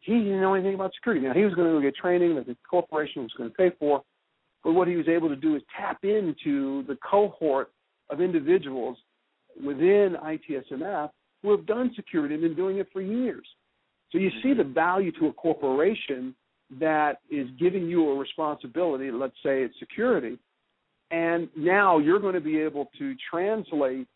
[0.00, 1.26] he didn't know anything about security.
[1.26, 3.70] Now he was going to go get training that the corporation was going to pay
[3.78, 4.02] for,
[4.62, 7.70] but what he was able to do is tap into the cohort
[8.10, 8.96] of individuals
[9.64, 11.10] within ITSMF
[11.42, 13.46] who have done security and been doing it for years.
[14.10, 14.58] So you see mm-hmm.
[14.58, 16.34] the value to a corporation
[16.80, 19.10] that is giving you a responsibility.
[19.10, 20.38] Let's say it's security,
[21.10, 24.08] And now you're going to be able to translate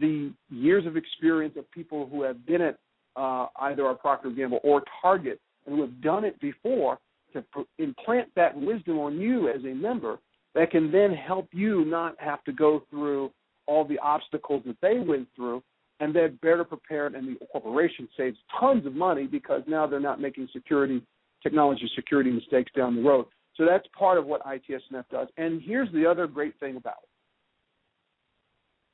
[0.00, 2.78] the years of experience of people who have been at
[3.16, 6.98] uh, either a Procter Gamble or Target and who have done it before
[7.32, 7.44] to
[7.78, 10.18] implant that wisdom on you as a member
[10.54, 13.30] that can then help you not have to go through
[13.66, 15.62] all the obstacles that they went through
[16.00, 20.20] and they're better prepared and the corporation saves tons of money because now they're not
[20.20, 21.02] making security
[21.42, 23.26] technology security mistakes down the road.
[23.56, 25.28] So that's part of what ITSMF does.
[25.36, 26.96] And here's the other great thing about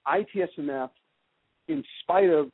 [0.06, 0.26] it.
[0.58, 0.90] ITSMF,
[1.68, 2.50] in spite of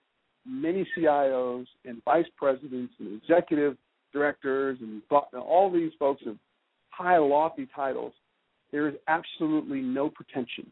[0.48, 3.76] many CIOs and vice presidents and executive
[4.12, 5.02] directors and
[5.34, 6.36] all these folks of
[6.90, 8.12] high lofty titles,
[8.72, 10.70] there is absolutely no pretension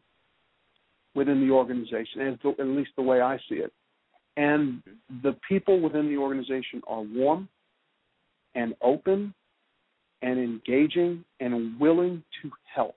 [1.15, 3.71] within the organization, at least the way I see it.
[4.35, 4.83] And
[5.23, 7.49] the people within the organization are warm
[8.53, 9.33] and open
[10.21, 12.95] and engaging and willing to help.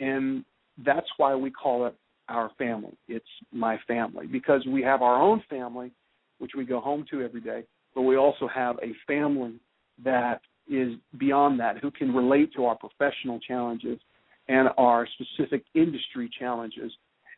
[0.00, 0.44] And
[0.84, 1.94] that's why we call it
[2.28, 2.96] our family.
[3.08, 5.92] It's my family because we have our own family,
[6.38, 7.64] which we go home to every day,
[7.94, 9.54] but we also have a family
[10.02, 14.00] that is beyond that, who can relate to our professional challenges
[14.48, 16.92] and our specific industry challenges.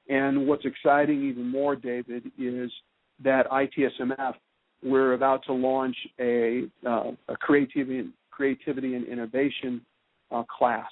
[0.08, 2.70] And what's exciting even more, David, is
[3.22, 4.34] that ITSMF,
[4.82, 9.80] we're about to launch a, uh, a creativity, creativity and innovation
[10.30, 10.90] uh, class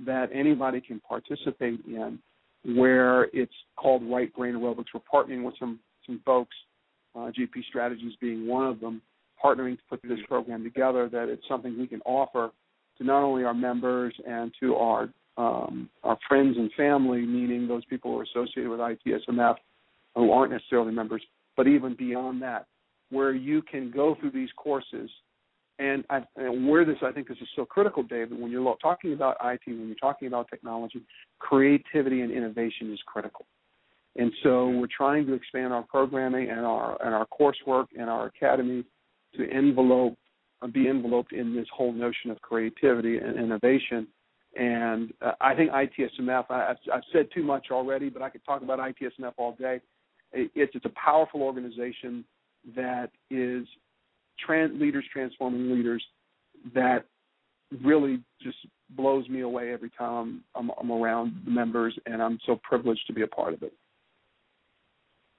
[0.00, 2.18] that anybody can participate in,
[2.64, 4.86] where it's called Right Brain Aerobics.
[4.94, 6.54] We're partnering with some some folks,
[7.14, 9.00] uh, GP Strategies being one of them,
[9.42, 11.08] partnering to put this program together.
[11.08, 12.50] That it's something we can offer
[12.98, 17.84] to not only our members and to our um, our friends and family, meaning those
[17.86, 19.56] people who are associated with ITSMF
[20.14, 21.22] who aren't necessarily members,
[21.56, 22.66] but even beyond that,
[23.10, 25.10] where you can go through these courses.
[25.78, 28.38] And, I, and where this, I think, this is so critical, David.
[28.38, 31.02] When you're talking about IT, when you're talking about technology,
[31.40, 33.46] creativity and innovation is critical.
[34.16, 38.26] And so we're trying to expand our programming and our and our coursework and our
[38.26, 38.84] academy
[39.36, 40.16] to envelope
[40.72, 44.06] be enveloped in this whole notion of creativity and innovation
[44.56, 48.44] and uh, I think ITSMF, I, have I've said too much already, but I could
[48.44, 49.80] talk about ITSMF all day.
[50.32, 52.24] It's, it's a powerful organization
[52.76, 53.66] that is
[54.44, 56.02] trans, leaders transforming leaders
[56.74, 57.04] that
[57.82, 58.58] really just
[58.90, 63.12] blows me away every time I'm, I'm around the members, and I'm so privileged to
[63.12, 63.72] be a part of it.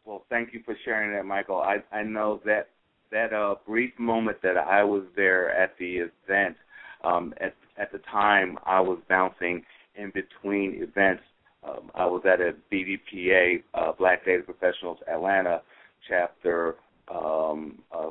[0.06, 1.58] Well, thank you for sharing that, Michael.
[1.58, 2.70] I, I know that
[3.12, 6.56] that uh, brief moment that I was there at the event
[7.04, 9.64] um, at at the time I was bouncing
[9.96, 11.24] in between events.
[11.64, 15.62] Um, I was at a BDPA uh, Black Data Professionals Atlanta
[16.08, 16.76] chapter
[17.14, 18.10] um, a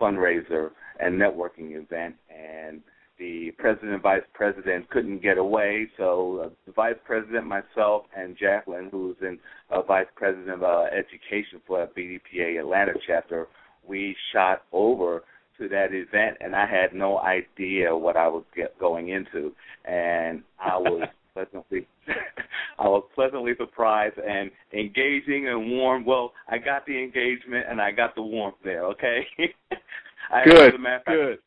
[0.00, 0.70] fundraiser
[1.00, 2.80] and networking event, and
[3.18, 8.36] the president and vice president couldn't get away, so uh, the vice president, myself, and
[8.36, 9.38] Jacqueline, who's in
[9.70, 13.46] uh, vice president of uh, education for BDPA Atlanta chapter,
[13.86, 15.22] we shot over
[15.58, 19.52] to that event, and I had no idea what I was get going into,
[19.86, 21.86] and I was pleasantly,
[22.78, 26.04] I was pleasantly surprised and engaging and warm.
[26.04, 28.84] Well, I got the engagement and I got the warmth there.
[28.86, 29.26] Okay.
[30.32, 30.74] I, good.
[31.06, 31.38] good.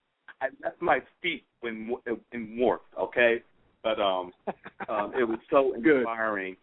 [0.41, 1.93] I left my feet when
[2.31, 2.83] in warmth.
[2.99, 3.41] Okay,
[3.83, 4.31] but um,
[4.89, 6.55] um, it was so inspiring.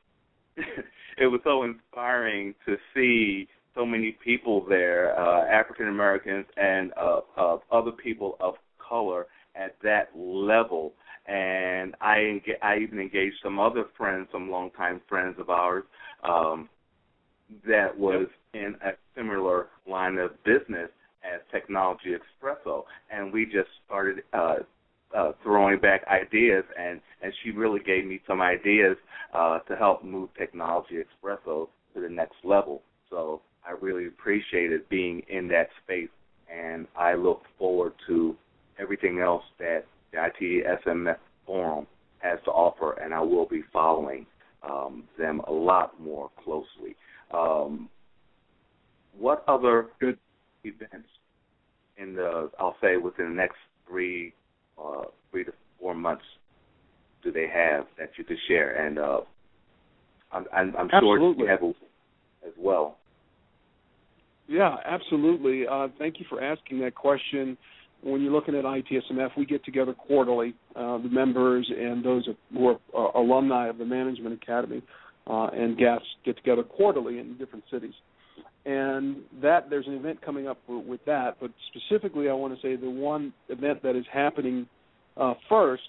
[1.19, 7.21] it was so inspiring to see so many people there, uh, African Americans and uh,
[7.37, 10.95] uh, other people of color at that level.
[11.29, 15.85] And I enga- I even engaged some other friends, some longtime friends of ours,
[16.23, 16.69] um,
[17.67, 20.91] that was in a similar line of business
[21.25, 24.57] as Technology Expresso, and we just started uh,
[25.17, 28.97] uh, throwing back ideas, and and she really gave me some ideas
[29.35, 32.83] uh, to help move Technology Expresso to the next level.
[33.11, 36.11] So I really appreciated being in that space,
[36.53, 38.37] and I look forward to
[38.79, 41.87] everything else that the ITSMF Forum
[42.19, 44.27] has to offer, and I will be following
[44.63, 46.97] um, them a lot more closely.
[47.33, 47.89] Um,
[49.19, 50.19] what other good
[50.65, 51.09] events
[51.97, 53.57] in the I'll say within the next
[53.89, 54.33] three
[54.79, 56.25] uh, three to four months
[57.23, 58.87] do they have that you could share?
[58.87, 59.21] And uh,
[60.33, 61.69] I'm, I'm, I'm sure you have a,
[62.47, 62.99] as well.
[64.49, 65.67] Yeah, absolutely.
[65.67, 67.59] Uh, thank you for asking that question.
[68.07, 72.69] When you're looking at ITSMF, we get together quarterly, uh, the members and those who
[72.69, 74.81] are uh, alumni of the Management Academy
[75.27, 77.95] uh, and guests get together quarterly in different cities.
[78.65, 82.77] And that there's an event coming up with that, but specifically, I want to say
[82.77, 84.69] the one event that is happening
[85.17, 85.83] uh, first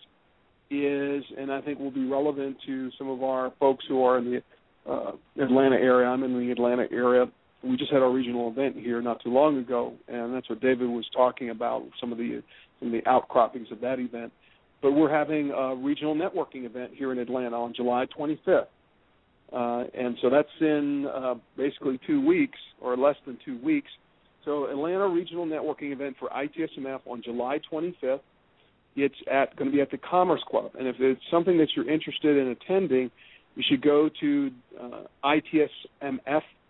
[0.71, 4.25] is, and I think will be relevant to some of our folks who are in
[4.31, 6.07] the uh, Atlanta area.
[6.07, 7.25] I'm in the Atlanta area.
[7.67, 10.89] We just had our regional event here not too long ago, and that's what David
[10.89, 11.83] was talking about.
[11.99, 12.41] Some of the
[12.79, 14.31] some of the outcroppings of that event.
[14.81, 18.67] But we're having a regional networking event here in Atlanta on July 25th.
[19.51, 23.89] Uh, and so that's in uh, basically two weeks or less than two weeks.
[24.45, 28.19] So Atlanta Regional Networking event for ITSMF on July 25th.
[28.95, 31.89] It's at going to be at the Commerce Club, and if it's something that you're
[31.89, 33.11] interested in attending,
[33.55, 34.51] you should go to
[34.81, 35.03] uh,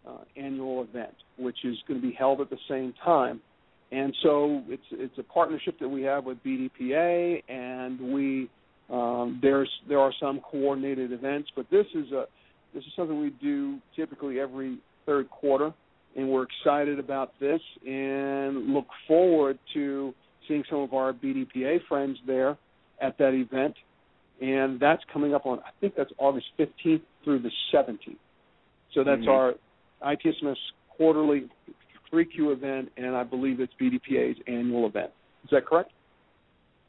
[0.07, 3.41] uh, annual event, which is going to be held at the same time.
[3.93, 8.51] And so it's it's a partnership that we have with BDPA, and we
[8.91, 12.25] um, there's there are some coordinated events, but this is a
[12.75, 15.73] this is something we do typically every third quarter,
[16.17, 20.13] and we're excited about this and look forward to
[20.49, 22.57] seeing some of our BDPA friends there
[23.01, 23.75] at that event.
[24.41, 28.17] And that's coming up on I think that's August 15th through the 17th.
[28.95, 29.29] So that's mm-hmm.
[29.29, 29.55] our
[30.03, 30.57] ITSMF
[30.97, 31.49] quarterly
[32.13, 35.11] 3Q event, and I believe it's BDPA's annual event.
[35.45, 35.93] Is that correct?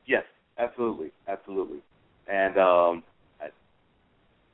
[0.05, 0.23] Yes,
[0.57, 1.79] absolutely, absolutely.
[2.31, 3.03] And um,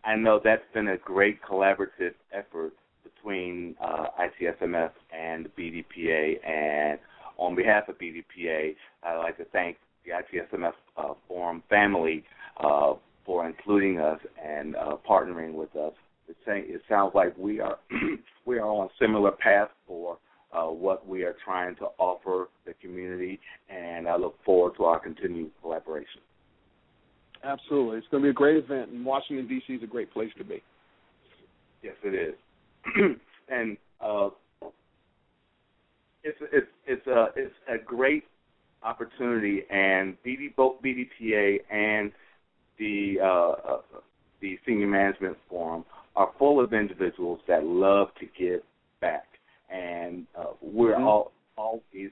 [0.06, 6.46] I, know that's been a great collaborative effort between uh, ITSMF and BDPA.
[6.48, 7.00] And
[7.38, 12.24] on behalf of BDPA, I'd like to thank the ITSMF uh, Forum family
[12.64, 12.94] uh,
[13.26, 15.94] for including us and uh, partnering with us
[16.28, 17.78] it, it sounds like we are
[18.46, 20.18] we are on a similar path for
[20.54, 23.40] uh, what we are trying to offer the community,
[23.70, 26.22] and I look forward to our continued collaboration.
[27.44, 29.74] Absolutely, it's going to be a great event, and Washington D.C.
[29.74, 30.64] is a great place to be.
[31.82, 32.36] Yes, it is,
[33.50, 34.30] and uh,
[36.24, 38.24] it's it's it's a it's a great
[38.82, 42.12] opportunity, and BD, both BDPA and
[42.80, 43.82] the uh, uh,
[44.42, 45.86] the senior management forum
[46.16, 48.62] are full of individuals that love to give
[49.02, 49.26] back,
[49.74, 51.04] and uh, we're mm-hmm.
[51.04, 52.12] all always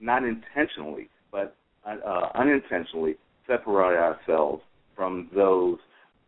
[0.00, 4.62] not intentionally, but uh, unintentionally separate ourselves
[4.94, 5.78] from those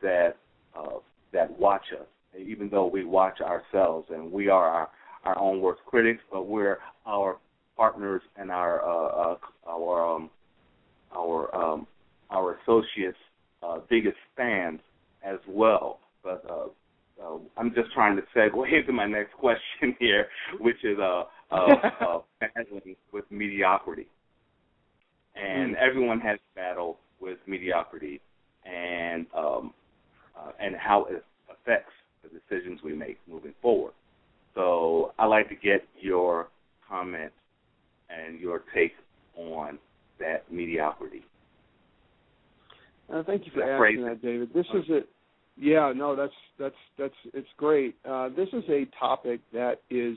[0.02, 0.36] that
[0.76, 0.98] uh,
[1.32, 2.06] that watch us.
[2.38, 4.88] Even though we watch ourselves, and we are our,
[5.24, 7.38] our own worst critics, but we're our
[7.76, 9.36] partners and our uh, uh,
[9.68, 10.30] our um,
[11.14, 11.86] our um,
[12.30, 13.18] our associates'
[13.62, 14.80] uh, biggest fans
[15.24, 15.98] as well.
[16.22, 16.44] But
[17.56, 21.54] I'm just trying to segue into my next question here, which is uh, uh,
[22.00, 24.06] uh, battling with mediocrity.
[25.36, 25.78] And mm.
[25.78, 28.20] everyone has battled with mediocrity
[28.64, 29.72] and um,
[30.38, 31.92] uh, and how it affects
[32.22, 33.92] the decisions we make moving forward.
[34.54, 36.48] So I'd like to get your
[36.88, 37.32] comment
[38.10, 38.92] and your take
[39.36, 39.78] on
[40.18, 41.24] that mediocrity.
[43.12, 44.50] Uh, thank you for asking that, David.
[44.54, 45.00] This is a
[45.60, 47.94] yeah, no, that's that's that's it's great.
[48.08, 50.16] Uh, this is a topic that is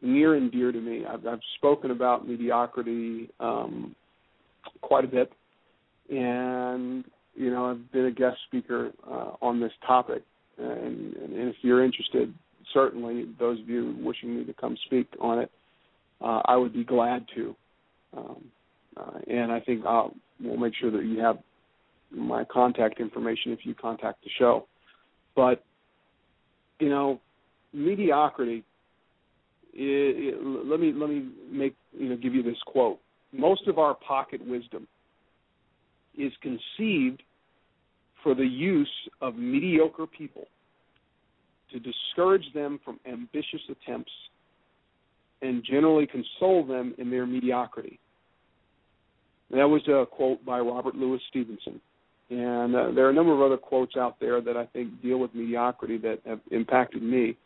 [0.00, 1.04] near and dear to me.
[1.04, 3.94] I've, I've spoken about mediocrity um,
[4.80, 5.30] quite a bit,
[6.08, 10.22] and you know I've been a guest speaker uh, on this topic.
[10.56, 12.32] And, and, and if you're interested,
[12.72, 15.50] certainly those of you wishing me to come speak on it,
[16.22, 17.54] uh, I would be glad to.
[18.16, 18.44] Um,
[18.96, 21.38] uh, and I think I'll we'll make sure that you have
[22.10, 24.66] my contact information if you contact the show.
[25.36, 25.64] But
[26.80, 27.20] you know,
[27.72, 28.64] mediocrity.
[29.74, 32.98] It, it, let me let me make you know give you this quote.
[33.32, 34.88] Most of our pocket wisdom
[36.16, 37.22] is conceived
[38.22, 38.90] for the use
[39.20, 40.46] of mediocre people
[41.70, 44.10] to discourage them from ambitious attempts
[45.42, 48.00] and generally console them in their mediocrity.
[49.50, 51.80] that was a quote by Robert Louis Stevenson.
[52.30, 55.18] And uh, there are a number of other quotes out there that I think deal
[55.18, 57.36] with mediocrity that have impacted me.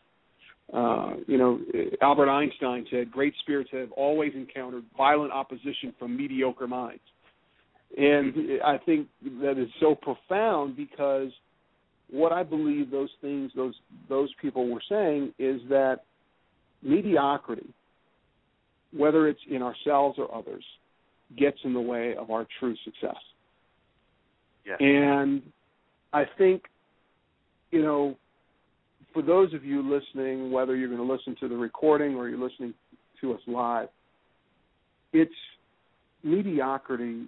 [0.73, 1.59] Uh, you know,
[2.01, 7.03] Albert Einstein said, "Great spirits have always encountered violent opposition from mediocre minds."
[7.95, 9.07] And I think
[9.41, 11.29] that is so profound because
[12.09, 13.75] what I believe those things those
[14.09, 15.99] those people were saying is that
[16.81, 17.73] mediocrity,
[18.95, 20.63] whether it's in ourselves or others,
[21.37, 23.17] gets in the way of our true success.
[24.65, 24.77] Yes.
[24.79, 25.41] And
[26.13, 26.63] I think,
[27.71, 28.15] you know,
[29.13, 32.39] for those of you listening, whether you're going to listen to the recording or you're
[32.39, 32.73] listening
[33.21, 33.89] to us live,
[35.11, 35.31] it's
[36.23, 37.25] mediocrity.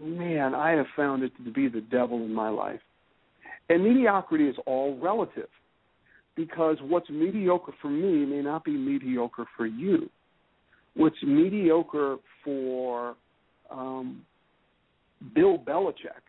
[0.00, 2.80] Man, I have found it to be the devil in my life.
[3.68, 5.48] And mediocrity is all relative
[6.36, 10.08] because what's mediocre for me may not be mediocre for you.
[10.94, 13.16] What's mediocre for
[13.70, 14.22] um,
[15.34, 16.22] Bill Belichick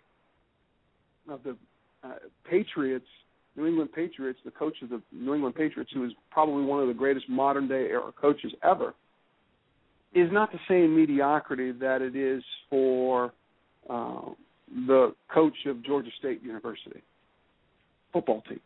[1.30, 1.56] of the
[2.04, 2.14] uh,
[2.50, 3.06] Patriots,
[3.56, 6.88] New England Patriots, the coach of the New England Patriots, who is probably one of
[6.88, 8.94] the greatest modern day era coaches ever,
[10.14, 13.34] is not the same mediocrity that it is for
[13.90, 14.22] uh,
[14.88, 17.02] the coach of Georgia State University
[18.14, 18.60] football team.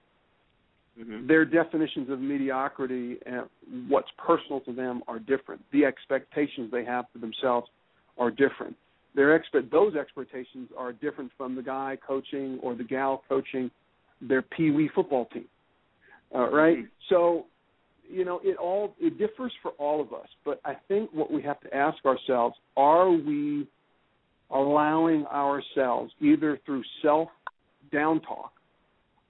[1.00, 1.28] Mm-hmm.
[1.28, 3.44] Their definitions of mediocrity and
[3.88, 5.62] what's personal to them are different.
[5.72, 7.68] The expectations they have for themselves
[8.18, 8.76] are different.
[9.14, 13.70] Their expect those expectations are different from the guy coaching or the gal coaching
[14.22, 15.48] their pee wee football team.
[16.34, 16.78] Uh, right?
[16.78, 16.90] Mhm.
[17.10, 17.48] So,
[18.10, 20.28] you know, it all it differs for all of us.
[20.46, 23.68] But I think what we have to ask ourselves: Are we
[24.50, 27.30] allowing ourselves, either through self
[27.92, 28.54] down talk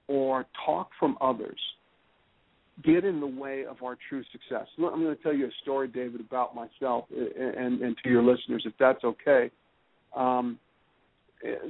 [0.08, 1.58] or talk from others,
[2.84, 4.66] get in the way of our true success?
[4.78, 8.64] I'm going to tell you a story, David, about myself, and, and to your listeners,
[8.66, 9.50] if that's okay.
[10.16, 10.58] Um,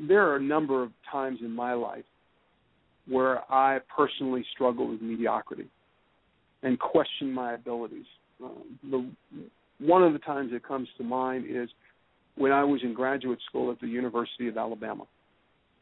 [0.09, 2.05] there are a number of times in my life
[3.09, 5.69] where I personally struggle with mediocrity
[6.63, 8.07] and question my abilities.
[8.43, 9.11] Um, the
[9.85, 11.69] one of the times that comes to mind is
[12.37, 15.05] when I was in graduate school at the University of Alabama.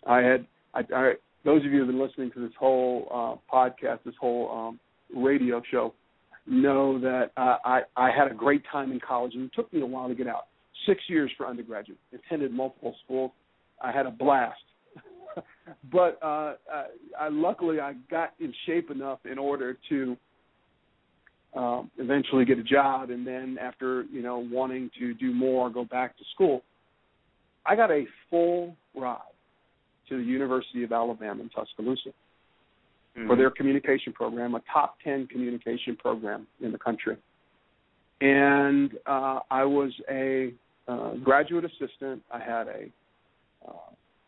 [0.06, 1.12] I had I, I
[1.44, 4.80] those of you who've been listening to this whole uh, podcast, this whole um,
[5.22, 5.94] radio show,
[6.46, 9.80] know that uh, I I had a great time in college, and it took me
[9.80, 10.46] a while to get out.
[10.86, 11.98] Six years for undergraduate.
[12.12, 13.32] Attended multiple schools.
[13.82, 14.58] I had a blast.
[15.92, 16.86] but uh, I,
[17.18, 20.16] I luckily I got in shape enough in order to
[21.54, 25.84] um, eventually get a job, and then after you know wanting to do more, go
[25.84, 26.62] back to school.
[27.66, 29.18] I got a full ride
[30.08, 32.10] to the University of Alabama in Tuscaloosa
[33.18, 33.26] Mm-hmm.
[33.26, 37.16] for their communication program, a top 10 communication program in the country.
[38.20, 40.52] And uh, I was a
[40.88, 42.22] uh, graduate assistant.
[42.30, 42.86] I had a
[43.66, 43.72] uh,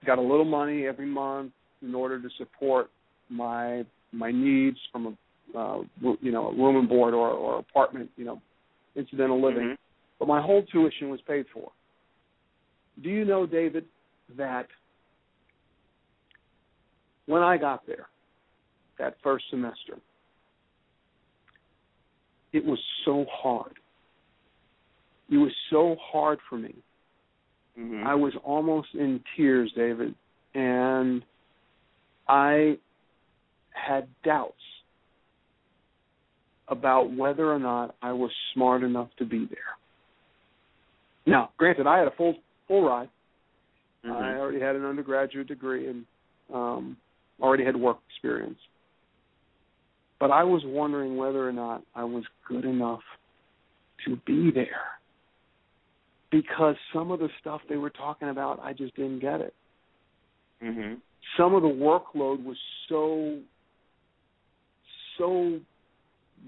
[0.06, 2.90] got a little money every month in order to support
[3.28, 5.06] my my needs from
[5.54, 5.82] a uh,
[6.20, 8.40] you know a room and board or, or apartment, you know,
[8.96, 9.68] incidental living.
[9.70, 9.78] Mhm.
[10.18, 11.70] But my whole tuition was paid for.
[13.02, 13.84] Do you know, David,
[14.36, 14.68] that
[17.26, 18.06] when I got there,
[18.98, 19.98] that first semester,
[22.52, 23.74] it was so hard.
[25.32, 26.74] It was so hard for me.
[27.78, 28.04] Mhm.
[28.04, 30.14] I was almost in tears, David,
[30.54, 31.24] and
[32.28, 32.78] I
[33.70, 34.62] had doubts
[36.68, 39.78] about whether or not I was smart enough to be there.
[41.24, 43.08] Now, granted, I had a full full ride.
[44.04, 44.36] I Mhm.
[44.36, 46.06] already had an undergraduate degree and
[46.52, 46.98] um,
[47.40, 48.60] already had work experience.
[50.18, 53.02] But I was wondering whether or not I was good enough
[54.04, 54.98] to be there.
[56.32, 59.54] Because some of the stuff they were talking about, I just didn't get it.
[60.60, 61.00] Mhm.
[61.36, 62.58] Some of the workload was
[62.88, 63.40] so,
[65.18, 65.60] so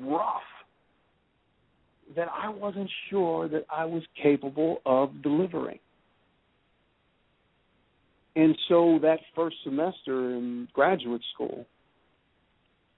[0.01, 0.43] rough
[2.17, 5.79] that I wasn't sure that I was capable of delivering.
[8.37, 11.67] And so that first semester in graduate school,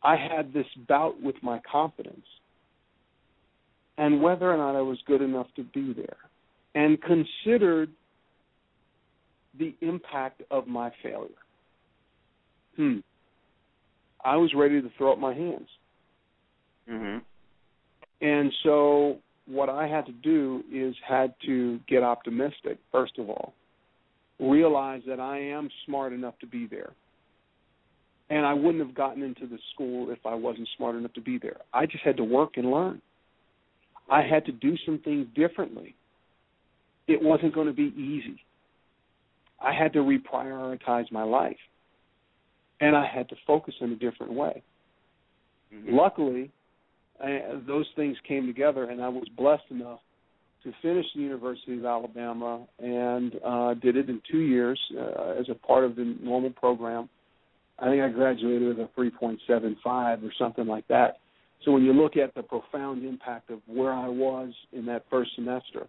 [0.03, 2.27] I had this bout with my confidence
[3.99, 6.17] and whether or not I was good enough to be there,
[6.77, 7.91] and considered
[9.59, 11.31] the impact of my failure.
[12.77, 12.99] Hmm.
[14.23, 15.69] I was ready to throw up my hands.
[16.89, 17.19] Mm-hmm.
[18.21, 19.17] And so
[19.47, 23.55] what I had to do is had to get optimistic first of all.
[24.39, 26.93] Realize that I am smart enough to be there.
[28.29, 31.39] And I wouldn't have gotten into the school if I wasn't smart enough to be
[31.39, 31.59] there.
[31.73, 33.01] I just had to work and learn.
[34.11, 35.95] I had to do some things differently.
[37.09, 38.41] It wasn't going to be easy.
[39.61, 41.57] I had to reprioritize my life.
[42.81, 44.63] And I had to focus in a different way.
[45.73, 45.93] Mhm.
[45.93, 46.51] Luckily,
[47.23, 50.01] I, those things came together, and I was blessed enough
[50.63, 55.49] to finish the University of Alabama and uh, did it in two years uh, as
[55.49, 57.09] a part of the normal program.
[57.79, 61.19] I think I graduated with a 3.75 or something like that.
[61.65, 65.35] So when you look at the profound impact of where I was in that first
[65.37, 65.87] semester,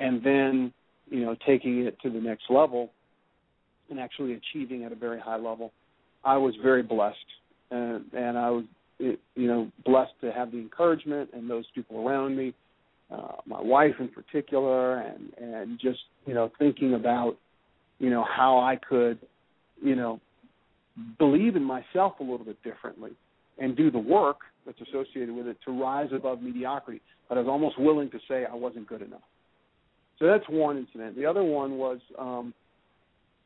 [0.00, 0.72] and then
[1.08, 2.90] you know taking it to the next level,
[3.90, 5.72] and actually achieving at a very high level,
[6.24, 7.16] I was very blessed,
[7.70, 8.64] and and I was
[8.98, 12.54] you know blessed to have the encouragement and those people around me,
[13.10, 17.36] uh, my wife in particular, and and just you know thinking about
[17.98, 19.18] you know how I could
[19.82, 20.20] you know
[21.18, 23.10] believe in myself a little bit differently
[23.58, 27.00] and do the work that's associated with it to rise above mediocrity.
[27.28, 29.22] But I was almost willing to say I wasn't good enough.
[30.18, 31.16] So that's one incident.
[31.16, 32.54] The other one was um,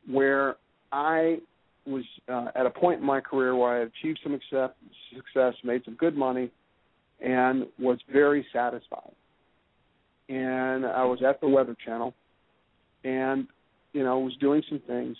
[0.09, 0.55] where
[0.91, 1.39] I
[1.85, 4.77] was uh, at a point in my career where I achieved some accept,
[5.15, 6.51] success, made some good money,
[7.21, 9.11] and was very satisfied.
[10.29, 12.13] And I was at the Weather Channel,
[13.03, 13.47] and
[13.93, 15.17] you know was doing some things,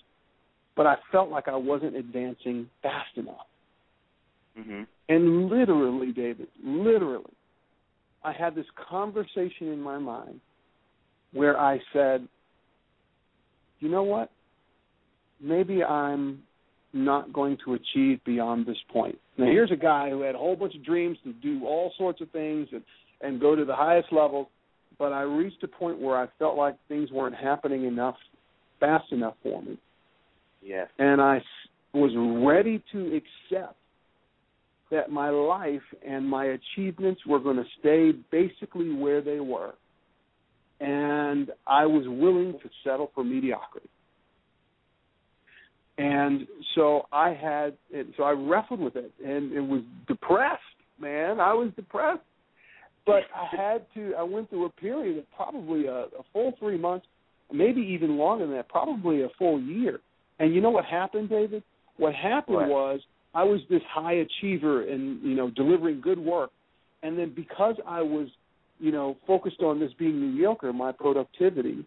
[0.75, 3.47] but I felt like I wasn't advancing fast enough.
[4.57, 4.83] Mm-hmm.
[5.07, 7.33] And literally, David, literally,
[8.23, 10.41] I had this conversation in my mind
[11.33, 12.27] where I said,
[13.79, 14.31] you know what?
[15.41, 16.43] Maybe I'm
[16.91, 19.17] not going to achieve beyond this point.
[19.37, 19.51] Now, hmm.
[19.51, 22.29] here's a guy who had a whole bunch of dreams to do all sorts of
[22.31, 22.83] things and,
[23.21, 24.47] and go to the highest levels,
[24.97, 28.15] but I reached a point where I felt like things weren't happening enough,
[28.79, 29.77] fast enough for me.
[30.61, 30.87] Yes.
[30.97, 31.41] And I
[31.93, 32.11] was
[32.45, 33.21] ready to
[33.51, 33.75] accept
[34.91, 39.73] that my life and my achievements were going to stay basically where they were.
[40.79, 43.89] And I was willing to settle for mediocrity.
[45.97, 47.75] And so I had,
[48.15, 50.61] so I wrestled with it, and it was depressed,
[50.97, 51.41] man.
[51.41, 52.21] I was depressed,
[53.05, 54.13] but I had to.
[54.17, 57.05] I went through a period of probably a, a full three months,
[57.51, 59.99] maybe even longer than that, probably a full year.
[60.39, 61.63] And you know what happened, David?
[61.97, 62.69] What happened what?
[62.69, 63.01] was
[63.35, 66.51] I was this high achiever and you know delivering good work,
[67.03, 68.29] and then because I was
[68.79, 71.85] you know focused on this being mediocre, my productivity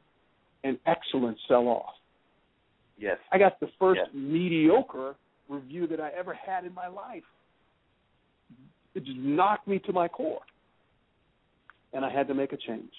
[0.64, 1.94] and excellence fell off.
[2.98, 3.18] Yes.
[3.32, 4.14] I got the first yes.
[4.14, 5.16] mediocre
[5.48, 7.24] review that I ever had in my life.
[8.94, 10.42] It just knocked me to my core,
[11.92, 12.92] and I had to make a change.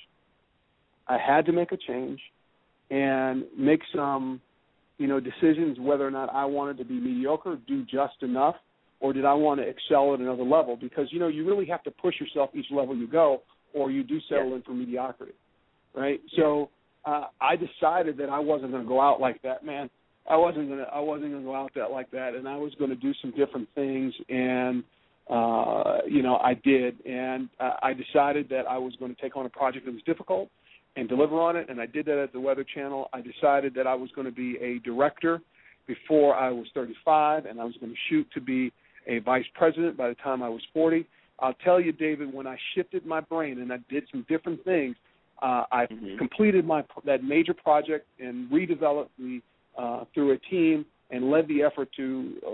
[1.08, 2.20] I had to make a change
[2.89, 4.41] and make some
[4.98, 8.56] you know, decisions whether or not I wanted to be mediocre, do just enough,
[9.00, 10.78] or did I want to excel at another level?
[10.78, 13.41] Because you know, you really have to push yourself each level you go,
[13.74, 14.56] or you do settle yes.
[14.58, 15.34] in for mediocrity,
[15.96, 16.22] right?
[16.36, 16.70] So
[17.06, 19.90] uh, I decided that I wasn't going to go out like that, man.
[20.30, 22.90] I wasn't gonna I wasn't gonna go out that like that, and I was going
[22.90, 24.84] to do some different things, and
[25.30, 29.36] uh, you know I did, and uh, I decided that I was going to take
[29.36, 30.50] on a project that was difficult
[30.96, 31.70] and deliver on it.
[31.70, 33.10] And I did that at the Weather Channel.
[33.14, 35.42] I decided that I was going to be a director
[35.88, 38.72] before I was 35, and I was going to shoot to be
[39.08, 41.06] a vice president by the time I was 40.
[41.40, 44.96] I'll tell you, David, when I shifted my brain and I did some different things,
[45.42, 46.18] uh, I mm-hmm.
[46.18, 49.42] completed my that major project and redeveloped the
[49.78, 52.52] uh, through a team and led the effort to uh,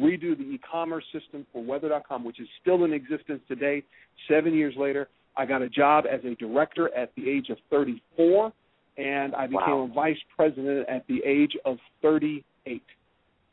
[0.00, 3.82] redo the e-commerce system for Weather.com, which is still in existence today,
[4.28, 5.08] seven years later.
[5.36, 8.52] I got a job as a director at the age of 34,
[8.96, 9.88] and I became wow.
[9.90, 12.82] a vice president at the age of 38.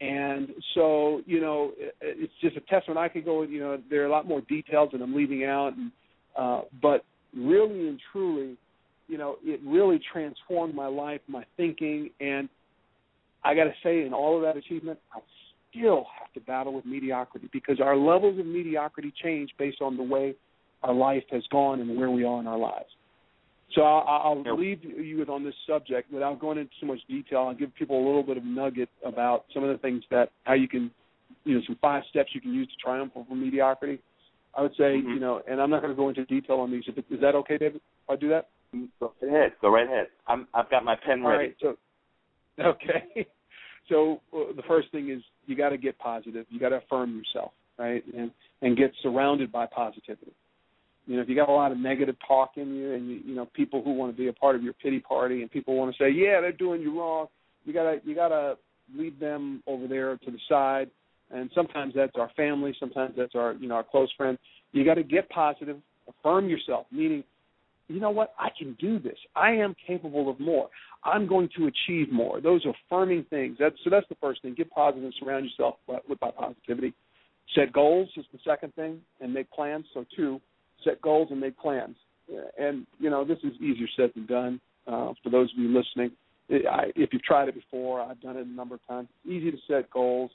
[0.01, 1.71] And so, you know,
[2.01, 2.99] it's just a testament.
[2.99, 5.73] I could go, you know, there are a lot more details that I'm leaving out,
[5.77, 5.91] and,
[6.37, 8.57] uh, but really and truly,
[9.07, 12.49] you know, it really transformed my life, my thinking, and
[13.43, 15.19] I got to say, in all of that achievement, I
[15.69, 20.03] still have to battle with mediocrity because our levels of mediocrity change based on the
[20.03, 20.35] way
[20.83, 22.89] our life has gone and where we are in our lives.
[23.73, 27.39] So I'll, I'll leave you with on this subject without going into too much detail.
[27.39, 30.53] I'll give people a little bit of nugget about some of the things that how
[30.53, 30.91] you can,
[31.43, 33.99] you know, some five steps you can use to triumph over mediocrity.
[34.55, 35.09] I would say, mm-hmm.
[35.09, 36.83] you know, and I'm not going to go into detail on these.
[36.87, 37.77] Is that okay, David?
[37.77, 38.47] If I do that?
[38.99, 39.53] Go ahead.
[39.61, 40.07] Go right ahead.
[40.27, 41.47] I'm, I've got my pen ready.
[41.47, 41.75] Right, so,
[42.63, 43.27] okay.
[43.89, 46.45] So uh, the first thing is you got to get positive.
[46.49, 50.31] You got to affirm yourself, right, and and get surrounded by positivity.
[51.05, 53.35] You know, if you got a lot of negative talk in you, and you, you
[53.35, 55.95] know people who want to be a part of your pity party, and people want
[55.95, 57.27] to say, "Yeah, they're doing you wrong,"
[57.63, 58.57] you gotta you gotta
[58.93, 60.89] leave them over there to the side.
[61.31, 64.39] And sometimes that's our family, sometimes that's our you know our close friends.
[64.71, 65.77] You got to get positive,
[66.07, 67.23] affirm yourself, meaning,
[67.87, 69.17] you know what, I can do this.
[69.35, 70.69] I am capable of more.
[71.03, 72.41] I'm going to achieve more.
[72.41, 73.57] Those affirming things.
[73.59, 74.55] That's so that's the first thing.
[74.55, 76.93] Get positive, surround yourself with by positivity.
[77.53, 79.85] Set goals is the second thing, and make plans.
[79.93, 80.41] So two,
[80.85, 81.97] set goals and make plans.
[82.57, 84.61] And you know this is easier said than done.
[84.87, 86.11] Uh, for those of you listening,
[86.49, 89.09] I, if you've tried it before, I've done it a number of times.
[89.25, 90.31] It's easy to set goals,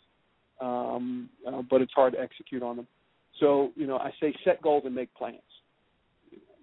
[0.60, 2.86] um, uh, but it's hard to execute on them.
[3.38, 5.38] So you know, I say set goals and make plans.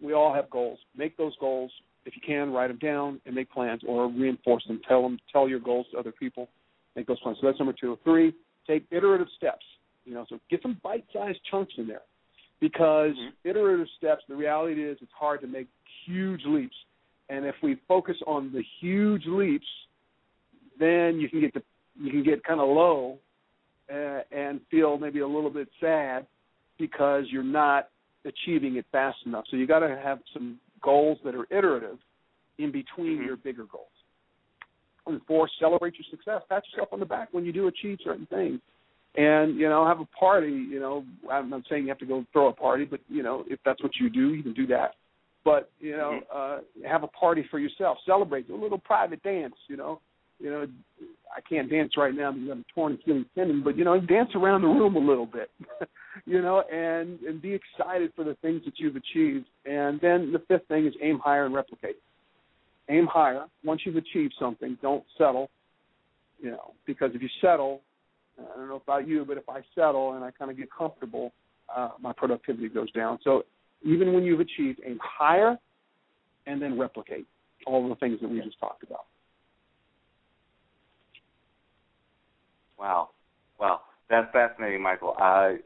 [0.02, 0.80] We all have goals.
[0.96, 1.72] Make those goals
[2.06, 2.52] if you can.
[2.52, 4.80] Write them down and make plans, or reinforce them.
[4.88, 6.48] Tell them, tell your goals to other people.
[6.96, 7.38] Make those plans.
[7.42, 7.98] So that's number two.
[8.04, 8.34] Three,
[8.68, 9.66] take iterative steps.
[10.06, 12.02] You know, so get some bite-sized chunks in there,
[12.60, 13.50] because mm-hmm.
[13.50, 14.24] iterative steps.
[14.28, 15.68] The reality is, it's hard to make
[16.06, 16.76] huge leaps,
[17.30, 19.68] and if we focus on the huge leaps,
[20.80, 21.62] then you can get the
[22.00, 23.18] you can get kind of low
[23.92, 26.28] uh, and feel maybe a little bit sad
[26.78, 27.90] because you're not
[28.26, 29.46] achieving it fast enough.
[29.50, 31.98] So you got to have some goals that are iterative
[32.60, 33.26] in between mm-hmm.
[33.26, 33.88] your bigger goals.
[35.06, 36.42] And four, celebrate your success.
[36.50, 38.60] Pat yourself on the back when you do achieve certain things.
[39.18, 42.24] And, you know, have a party, you know, I'm not saying you have to go
[42.32, 44.92] throw a party, but, you know, if that's what you do, you can do that.
[45.44, 46.86] But, you know, mm-hmm.
[46.86, 47.98] uh have a party for yourself.
[48.06, 48.48] Celebrate.
[48.48, 50.02] Do a little private dance, you know.
[50.40, 50.68] You know,
[51.36, 54.62] I can't dance right now because I'm torn Achilles tendon, but you know, dance around
[54.62, 55.50] the room a little bit.
[56.26, 59.46] you know, and and be excited for the things that you've achieved.
[59.66, 61.96] And then the fifth thing is aim higher and replicate.
[62.90, 63.46] Aim higher.
[63.64, 65.50] Once you've achieved something, don't settle.
[66.40, 67.82] You know, because if you settle,
[68.40, 71.34] I don't know about you, but if I settle and I kind of get comfortable,
[71.76, 73.20] uh, my productivity goes down.
[73.24, 73.44] So
[73.84, 75.58] even when you've achieved, aim higher,
[76.46, 77.28] and then replicate
[77.66, 79.06] all the things that we just talked about.
[82.80, 83.10] Wow,
[83.60, 85.16] wow, that's fascinating, Michael.
[85.18, 85.58] I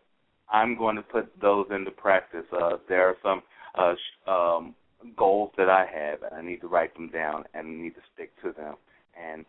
[0.49, 2.45] I'm going to put those into practice.
[2.51, 3.41] Uh, there are some
[3.77, 4.75] uh, sh- um,
[5.15, 8.31] goals that I have, and I need to write them down and need to stick
[8.43, 8.75] to them.
[9.21, 9.45] And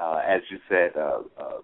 [0.00, 1.58] uh, as you said, uh, uh,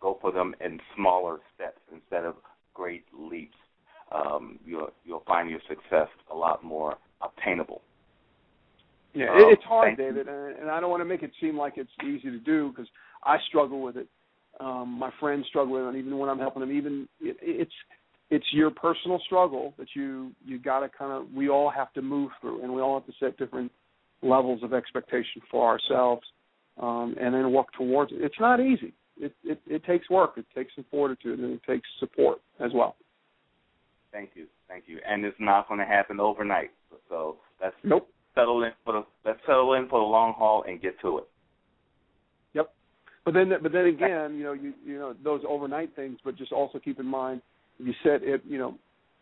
[0.00, 2.36] go for them in smaller steps instead of
[2.74, 3.56] great leaps.
[4.12, 7.82] Um, you'll you'll find your success a lot more obtainable.
[9.12, 11.90] Yeah, um, it's hard, David, and I don't want to make it seem like it's
[12.04, 12.88] easy to do because
[13.24, 14.08] I struggle with it
[14.60, 17.72] um, my friends struggle with, and even when I'm helping them, even it, it's
[18.30, 22.02] it's your personal struggle that you you got to kind of we all have to
[22.02, 23.72] move through, and we all have to set different
[24.22, 26.22] levels of expectation for ourselves,
[26.78, 28.18] um, and then work towards it.
[28.20, 28.92] It's not easy.
[29.20, 30.32] It, it it takes work.
[30.36, 32.96] It takes some fortitude, and it takes support as well.
[34.12, 34.98] Thank you, thank you.
[35.06, 36.70] And it's not going to happen overnight.
[37.08, 38.08] So let's nope.
[38.34, 41.24] settle in for the let's settle in for the long haul and get to it.
[42.54, 42.72] Yep.
[43.24, 46.18] But then, but then again, you know, you you know those overnight things.
[46.24, 47.42] But just also keep in mind,
[47.78, 48.74] you set it, you know,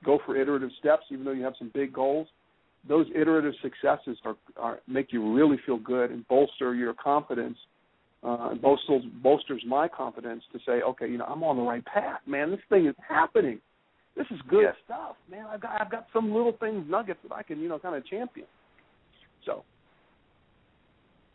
[0.05, 2.28] go for iterative steps, even though you have some big goals.
[2.88, 7.59] Those iterative successes are, are make you really feel good and bolster your confidence.
[8.24, 11.84] Uh, and bolsters bolsters my confidence to say, okay, you know, I'm on the right
[11.84, 12.50] path, man.
[12.50, 13.60] This thing is happening.
[14.16, 14.74] This is good yes.
[14.84, 15.46] stuff, man.
[15.48, 18.04] I've got I've got some little things, nuggets that I can, you know, kind of
[18.06, 18.46] champion.
[19.46, 19.62] So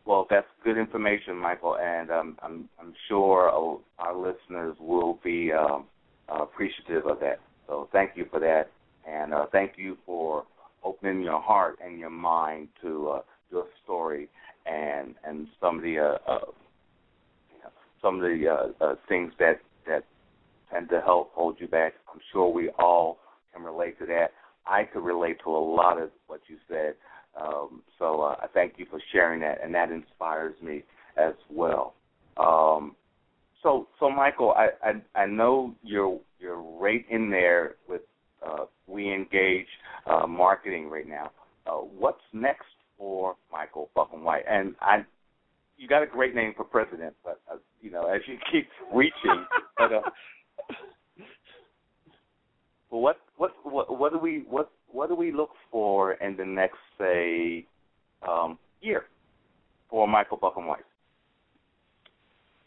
[0.06, 3.50] well, that's good information, Michael, and um, I'm I'm sure
[4.00, 5.86] our listeners will be um,
[6.28, 7.40] appreciative of that.
[7.68, 8.70] So thank you for that,
[9.08, 10.44] and uh, thank you for
[10.84, 14.28] opening your heart and your mind to uh, your story
[14.66, 16.40] and and some of the uh, uh,
[18.04, 20.04] some of the uh, uh, things that that
[20.72, 21.94] tend to help hold you back.
[22.14, 23.20] I'm sure we all
[23.54, 24.32] can relate to that.
[24.68, 26.96] I could relate to a lot of what you said.
[27.40, 30.84] Um, so uh, I thank you for sharing that, and that inspires me
[31.18, 31.96] as well.
[32.38, 32.96] Um,
[33.62, 38.02] so, so Michael, I, I, I know you're you're right in there with
[38.46, 39.68] uh, we engage
[40.06, 41.32] uh, marketing right now.
[41.66, 42.66] Uh, what's next
[42.98, 44.44] for Michael Buckham White?
[44.50, 45.06] And I,
[45.78, 49.46] you got a great name for president, but uh, you know as you keep reaching,
[49.78, 50.02] but uh,
[52.90, 56.78] what what what what do we what what do we look for in the next,
[57.00, 57.66] say,
[58.28, 59.06] um, year
[59.90, 60.86] for Michael Buckham White?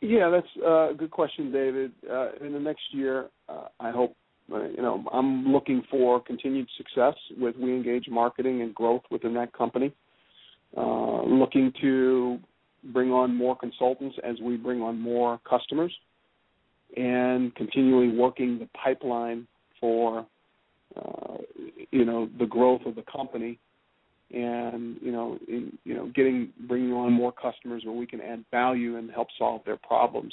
[0.00, 1.92] Yeah, that's uh, a good question, David.
[2.10, 4.14] Uh, in the next year, uh, I hope
[4.52, 9.32] uh, you know I'm looking for continued success with We Engage Marketing and growth within
[9.34, 9.92] that company.
[10.76, 12.38] Uh, looking to
[12.92, 15.94] bring on more consultants as we bring on more customers,
[16.96, 19.46] and continually working the pipeline
[19.80, 20.26] for
[20.96, 21.36] uh,
[21.90, 23.58] you know the growth of the company
[24.32, 28.44] and you know in, you know getting bringing on more customers where we can add
[28.50, 30.32] value and help solve their problems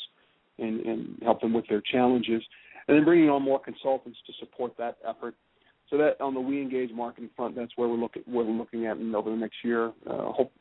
[0.59, 2.41] and, and help them with their challenges
[2.87, 5.35] and then bringing on more consultants to support that effort.
[5.89, 8.97] So that on the we engage marketing front that's where we're looking we're looking at
[8.97, 9.91] over the next year.
[10.09, 10.51] Uh, hope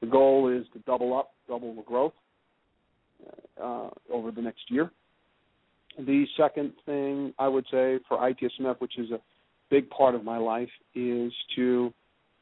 [0.00, 2.12] the goal is to double up double the growth
[3.62, 4.90] uh, over the next year.
[5.98, 9.20] The second thing I would say for ITSMF, which is a
[9.70, 11.92] big part of my life, is to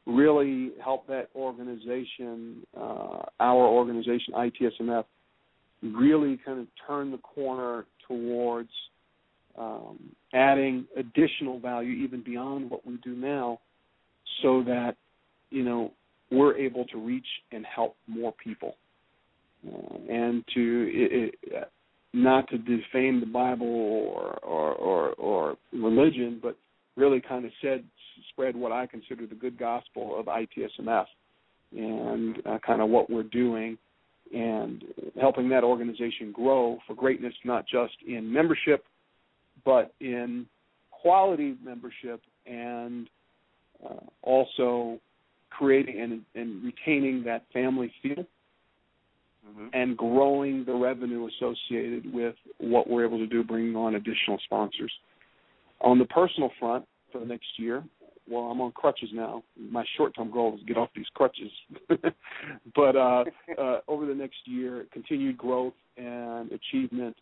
[0.05, 5.05] really help that organization, uh, our organization, ITSMF,
[5.81, 8.69] really kind of turn the corner towards
[9.57, 9.99] um,
[10.33, 13.59] adding additional value even beyond what we do now
[14.41, 14.95] so that
[15.49, 15.91] you know
[16.31, 18.75] we're able to reach and help more people
[19.67, 21.71] uh, and to it, it,
[22.13, 26.57] not to defame the Bible or or, or or religion, but
[26.95, 27.83] really kind of said
[28.29, 31.05] spread what I consider the good gospel of ITSMF
[31.75, 33.77] and uh, kind of what we're doing
[34.33, 34.83] and
[35.19, 38.85] helping that organization grow for greatness, not just in membership,
[39.63, 40.45] but in
[40.91, 43.07] quality membership and
[43.83, 44.99] uh, also
[45.49, 48.25] creating and, and, retaining that family feel
[49.47, 49.67] mm-hmm.
[49.73, 54.91] and growing the revenue associated with what we're able to do, bringing on additional sponsors.
[55.81, 57.83] On the personal front, for the next year,
[58.27, 59.43] well, I'm on crutches now.
[59.57, 61.51] My short-term goal is to get off these crutches.
[62.75, 63.23] but uh,
[63.57, 67.15] uh, over the next year, continued growth and achievement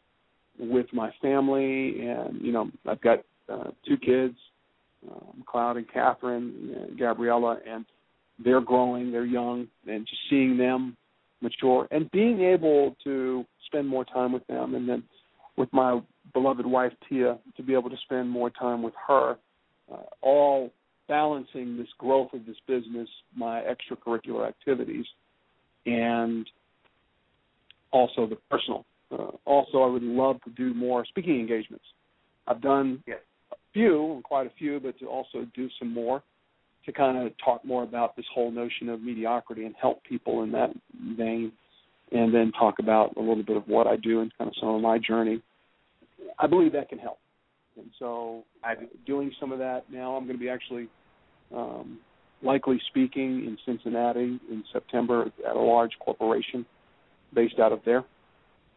[0.58, 3.20] with my family, and you know, I've got
[3.50, 4.36] uh, two kids,
[5.12, 7.86] um, Cloud and Catherine, and Gabriella, and
[8.44, 10.96] they're growing, they're young, and just seeing them
[11.44, 15.04] mature and being able to spend more time with them, and then
[15.58, 16.00] with my
[16.34, 19.38] beloved wife Tia to be able to spend more time with her,
[19.92, 20.72] uh, all
[21.08, 25.06] balancing this growth of this business, my extracurricular activities,
[25.86, 26.50] and
[27.92, 28.86] also the personal.
[29.12, 31.86] Uh, also, I would love to do more speaking engagements.
[32.48, 33.20] I've done yes.
[33.52, 36.24] a few, quite a few, but to also do some more
[36.86, 40.52] to kind of talk more about this whole notion of mediocrity and help people in
[40.52, 40.72] that
[41.18, 41.52] vein,
[42.12, 44.70] and then talk about a little bit of what I do and kind of some
[44.70, 45.42] of my journey.
[46.40, 47.20] I believe that can help.
[47.78, 48.76] And so, uh,
[49.06, 50.88] doing some of that now, I'm going to be actually
[51.56, 52.00] um,
[52.44, 56.66] likely speaking in Cincinnati in September at a large corporation
[57.34, 58.04] based out of there,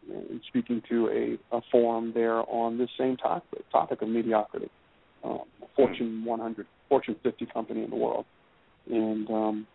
[0.09, 1.09] and speaking to
[1.53, 4.71] a, a forum there on this same topic, topic of mediocrity.
[5.25, 5.41] Um,
[5.75, 8.25] Fortune 100, Fortune 50 company in the world,
[8.91, 9.67] and um,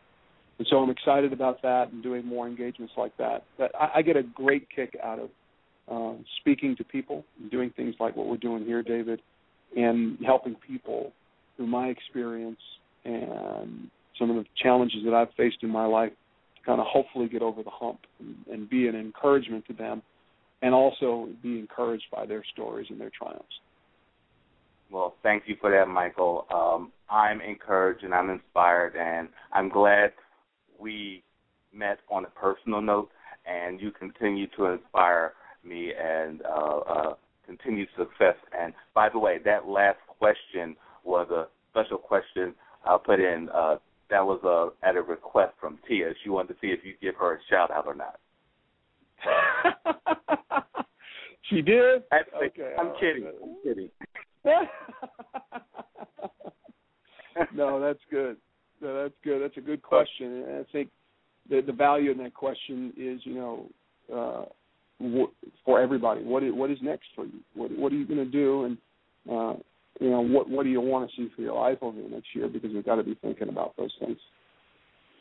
[0.57, 3.43] and so I'm excited about that and doing more engagements like that.
[3.57, 5.29] But I, I get a great kick out of
[5.91, 9.21] uh, speaking to people, doing things like what we're doing here, David,
[9.75, 11.11] and helping people
[11.57, 12.59] through my experience
[13.05, 13.89] and
[14.19, 16.11] some of the challenges that I've faced in my life
[16.57, 20.01] to kind of hopefully get over the hump and, and be an encouragement to them
[20.61, 23.45] and also be encouraged by their stories and their triumphs.
[24.91, 26.45] Well, thank you for that, Michael.
[26.53, 30.13] Um, I'm encouraged and I'm inspired, and I'm glad
[30.79, 31.23] we
[31.73, 33.09] met on a personal note,
[33.45, 35.33] and you continue to inspire
[35.63, 37.13] me and uh, uh,
[37.45, 38.35] continued success.
[38.57, 42.55] And by the way, that last question was a special question
[42.85, 43.49] I put in.
[43.53, 43.75] Uh,
[44.09, 46.13] that was uh, at a request from Tia.
[46.23, 48.19] She wanted to see if you give her a shout out or not.
[51.49, 52.03] she did.
[52.13, 53.23] okay, I'm kidding.
[53.23, 53.35] Right.
[53.43, 53.89] I'm kidding.
[57.53, 58.37] no, that's good.
[58.81, 59.41] No, that's good.
[59.41, 60.89] That's a good question, and I think
[61.49, 63.69] the the value in that question is, you know,
[64.13, 64.45] uh,
[65.65, 66.23] for everybody.
[66.23, 67.39] What is, what is next for you?
[67.55, 68.65] What what are you going to do?
[68.65, 68.77] And
[69.29, 69.53] uh,
[69.99, 72.27] you know, what what do you want to see for your life over the next
[72.33, 72.47] year?
[72.47, 74.17] Because we've got to be thinking about those things.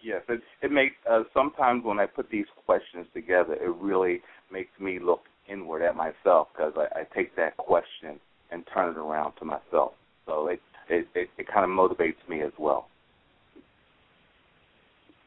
[0.03, 4.71] Yes, it it makes uh, sometimes when I put these questions together, it really makes
[4.81, 9.35] me look inward at myself because I, I take that question and turn it around
[9.39, 9.93] to myself.
[10.27, 12.89] So it it it, it kind of motivates me as well.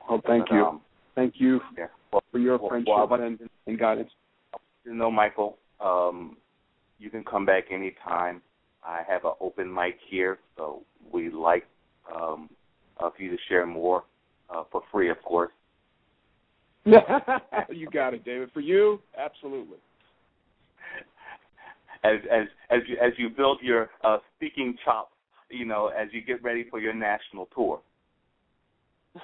[0.09, 0.82] Well, thank but, you, um,
[1.16, 1.88] thank you yeah.
[2.11, 4.11] well, for your well, friendship well, and, and guidance
[4.86, 6.38] you know, Michael, um,
[6.99, 8.41] you can come back anytime.
[8.84, 11.66] I have an open mic here, so we like
[12.14, 12.49] um,
[12.99, 14.03] uh, for you to share more
[14.49, 15.51] uh, for free, of course.
[16.86, 18.49] you got it, David.
[18.53, 19.78] For you, absolutely.
[22.03, 25.12] As as as you as you build your uh, speaking chops,
[25.54, 27.82] you know, as you get ready for your national tour.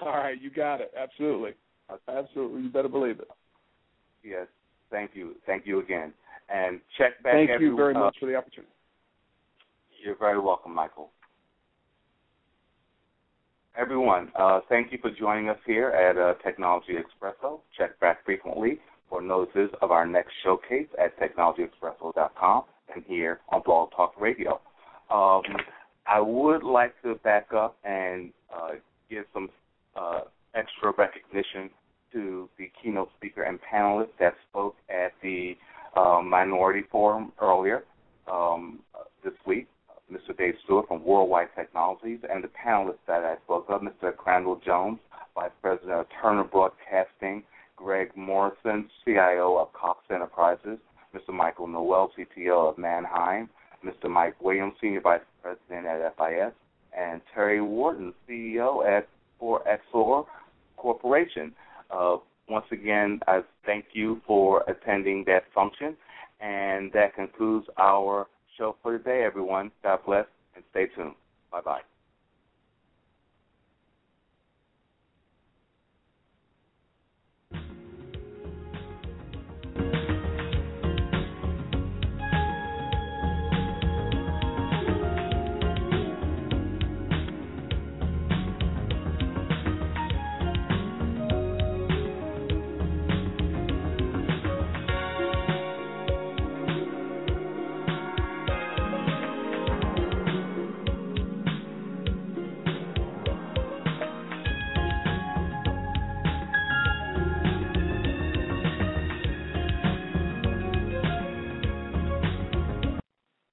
[0.01, 0.91] All right, you got it.
[0.97, 1.51] Absolutely,
[2.07, 2.61] absolutely.
[2.61, 3.27] You better believe it.
[4.23, 4.47] Yes.
[4.91, 5.36] Thank you.
[5.45, 6.13] Thank you again.
[6.49, 7.34] And check back.
[7.34, 8.73] Thank every, you very uh, much for the opportunity.
[10.03, 11.09] You're very welcome, Michael.
[13.77, 17.59] Everyone, uh, thank you for joining us here at uh, Technology Expresso.
[17.77, 22.63] Check back frequently for notices of our next showcase at technologyexpresso.com
[22.93, 24.59] and here on Blog Talk Radio.
[25.09, 25.43] Um,
[26.10, 28.72] I would like to back up and uh,
[29.12, 29.49] give some
[29.95, 30.22] uh,
[30.55, 31.70] extra recognition
[32.14, 35.55] to the keynote speaker and panelist that spoke at the
[35.95, 37.84] uh, Minority Forum earlier
[38.32, 38.80] um,
[39.24, 39.68] this week,
[40.12, 40.36] Mr.
[40.36, 44.16] Dave Steward from Worldwide Technologies, and the panelists that I spoke of, Mr.
[44.16, 44.97] Crandall Jones,
[45.36, 47.43] Vice President of Turner Broadcasting,
[47.76, 50.80] Greg Morrison, CIO of Cox Enterprises,
[51.16, 51.34] Mr.
[51.34, 53.47] Michael Noel, CTO of Manheim,
[53.84, 54.09] Mr.
[54.09, 56.53] Mike Williams, Senior Vice President at FIS,
[56.97, 59.07] and Terry Wharton, CEO at
[59.39, 60.25] for Exor
[60.77, 61.53] Corporation.
[61.91, 62.17] Uh,
[62.49, 65.95] once again, I thank you for attending that function,
[66.41, 68.27] and that concludes our
[68.57, 69.71] show for today, everyone.
[69.84, 70.25] God bless
[70.55, 71.13] and stay tuned.
[71.51, 71.88] Bye bye.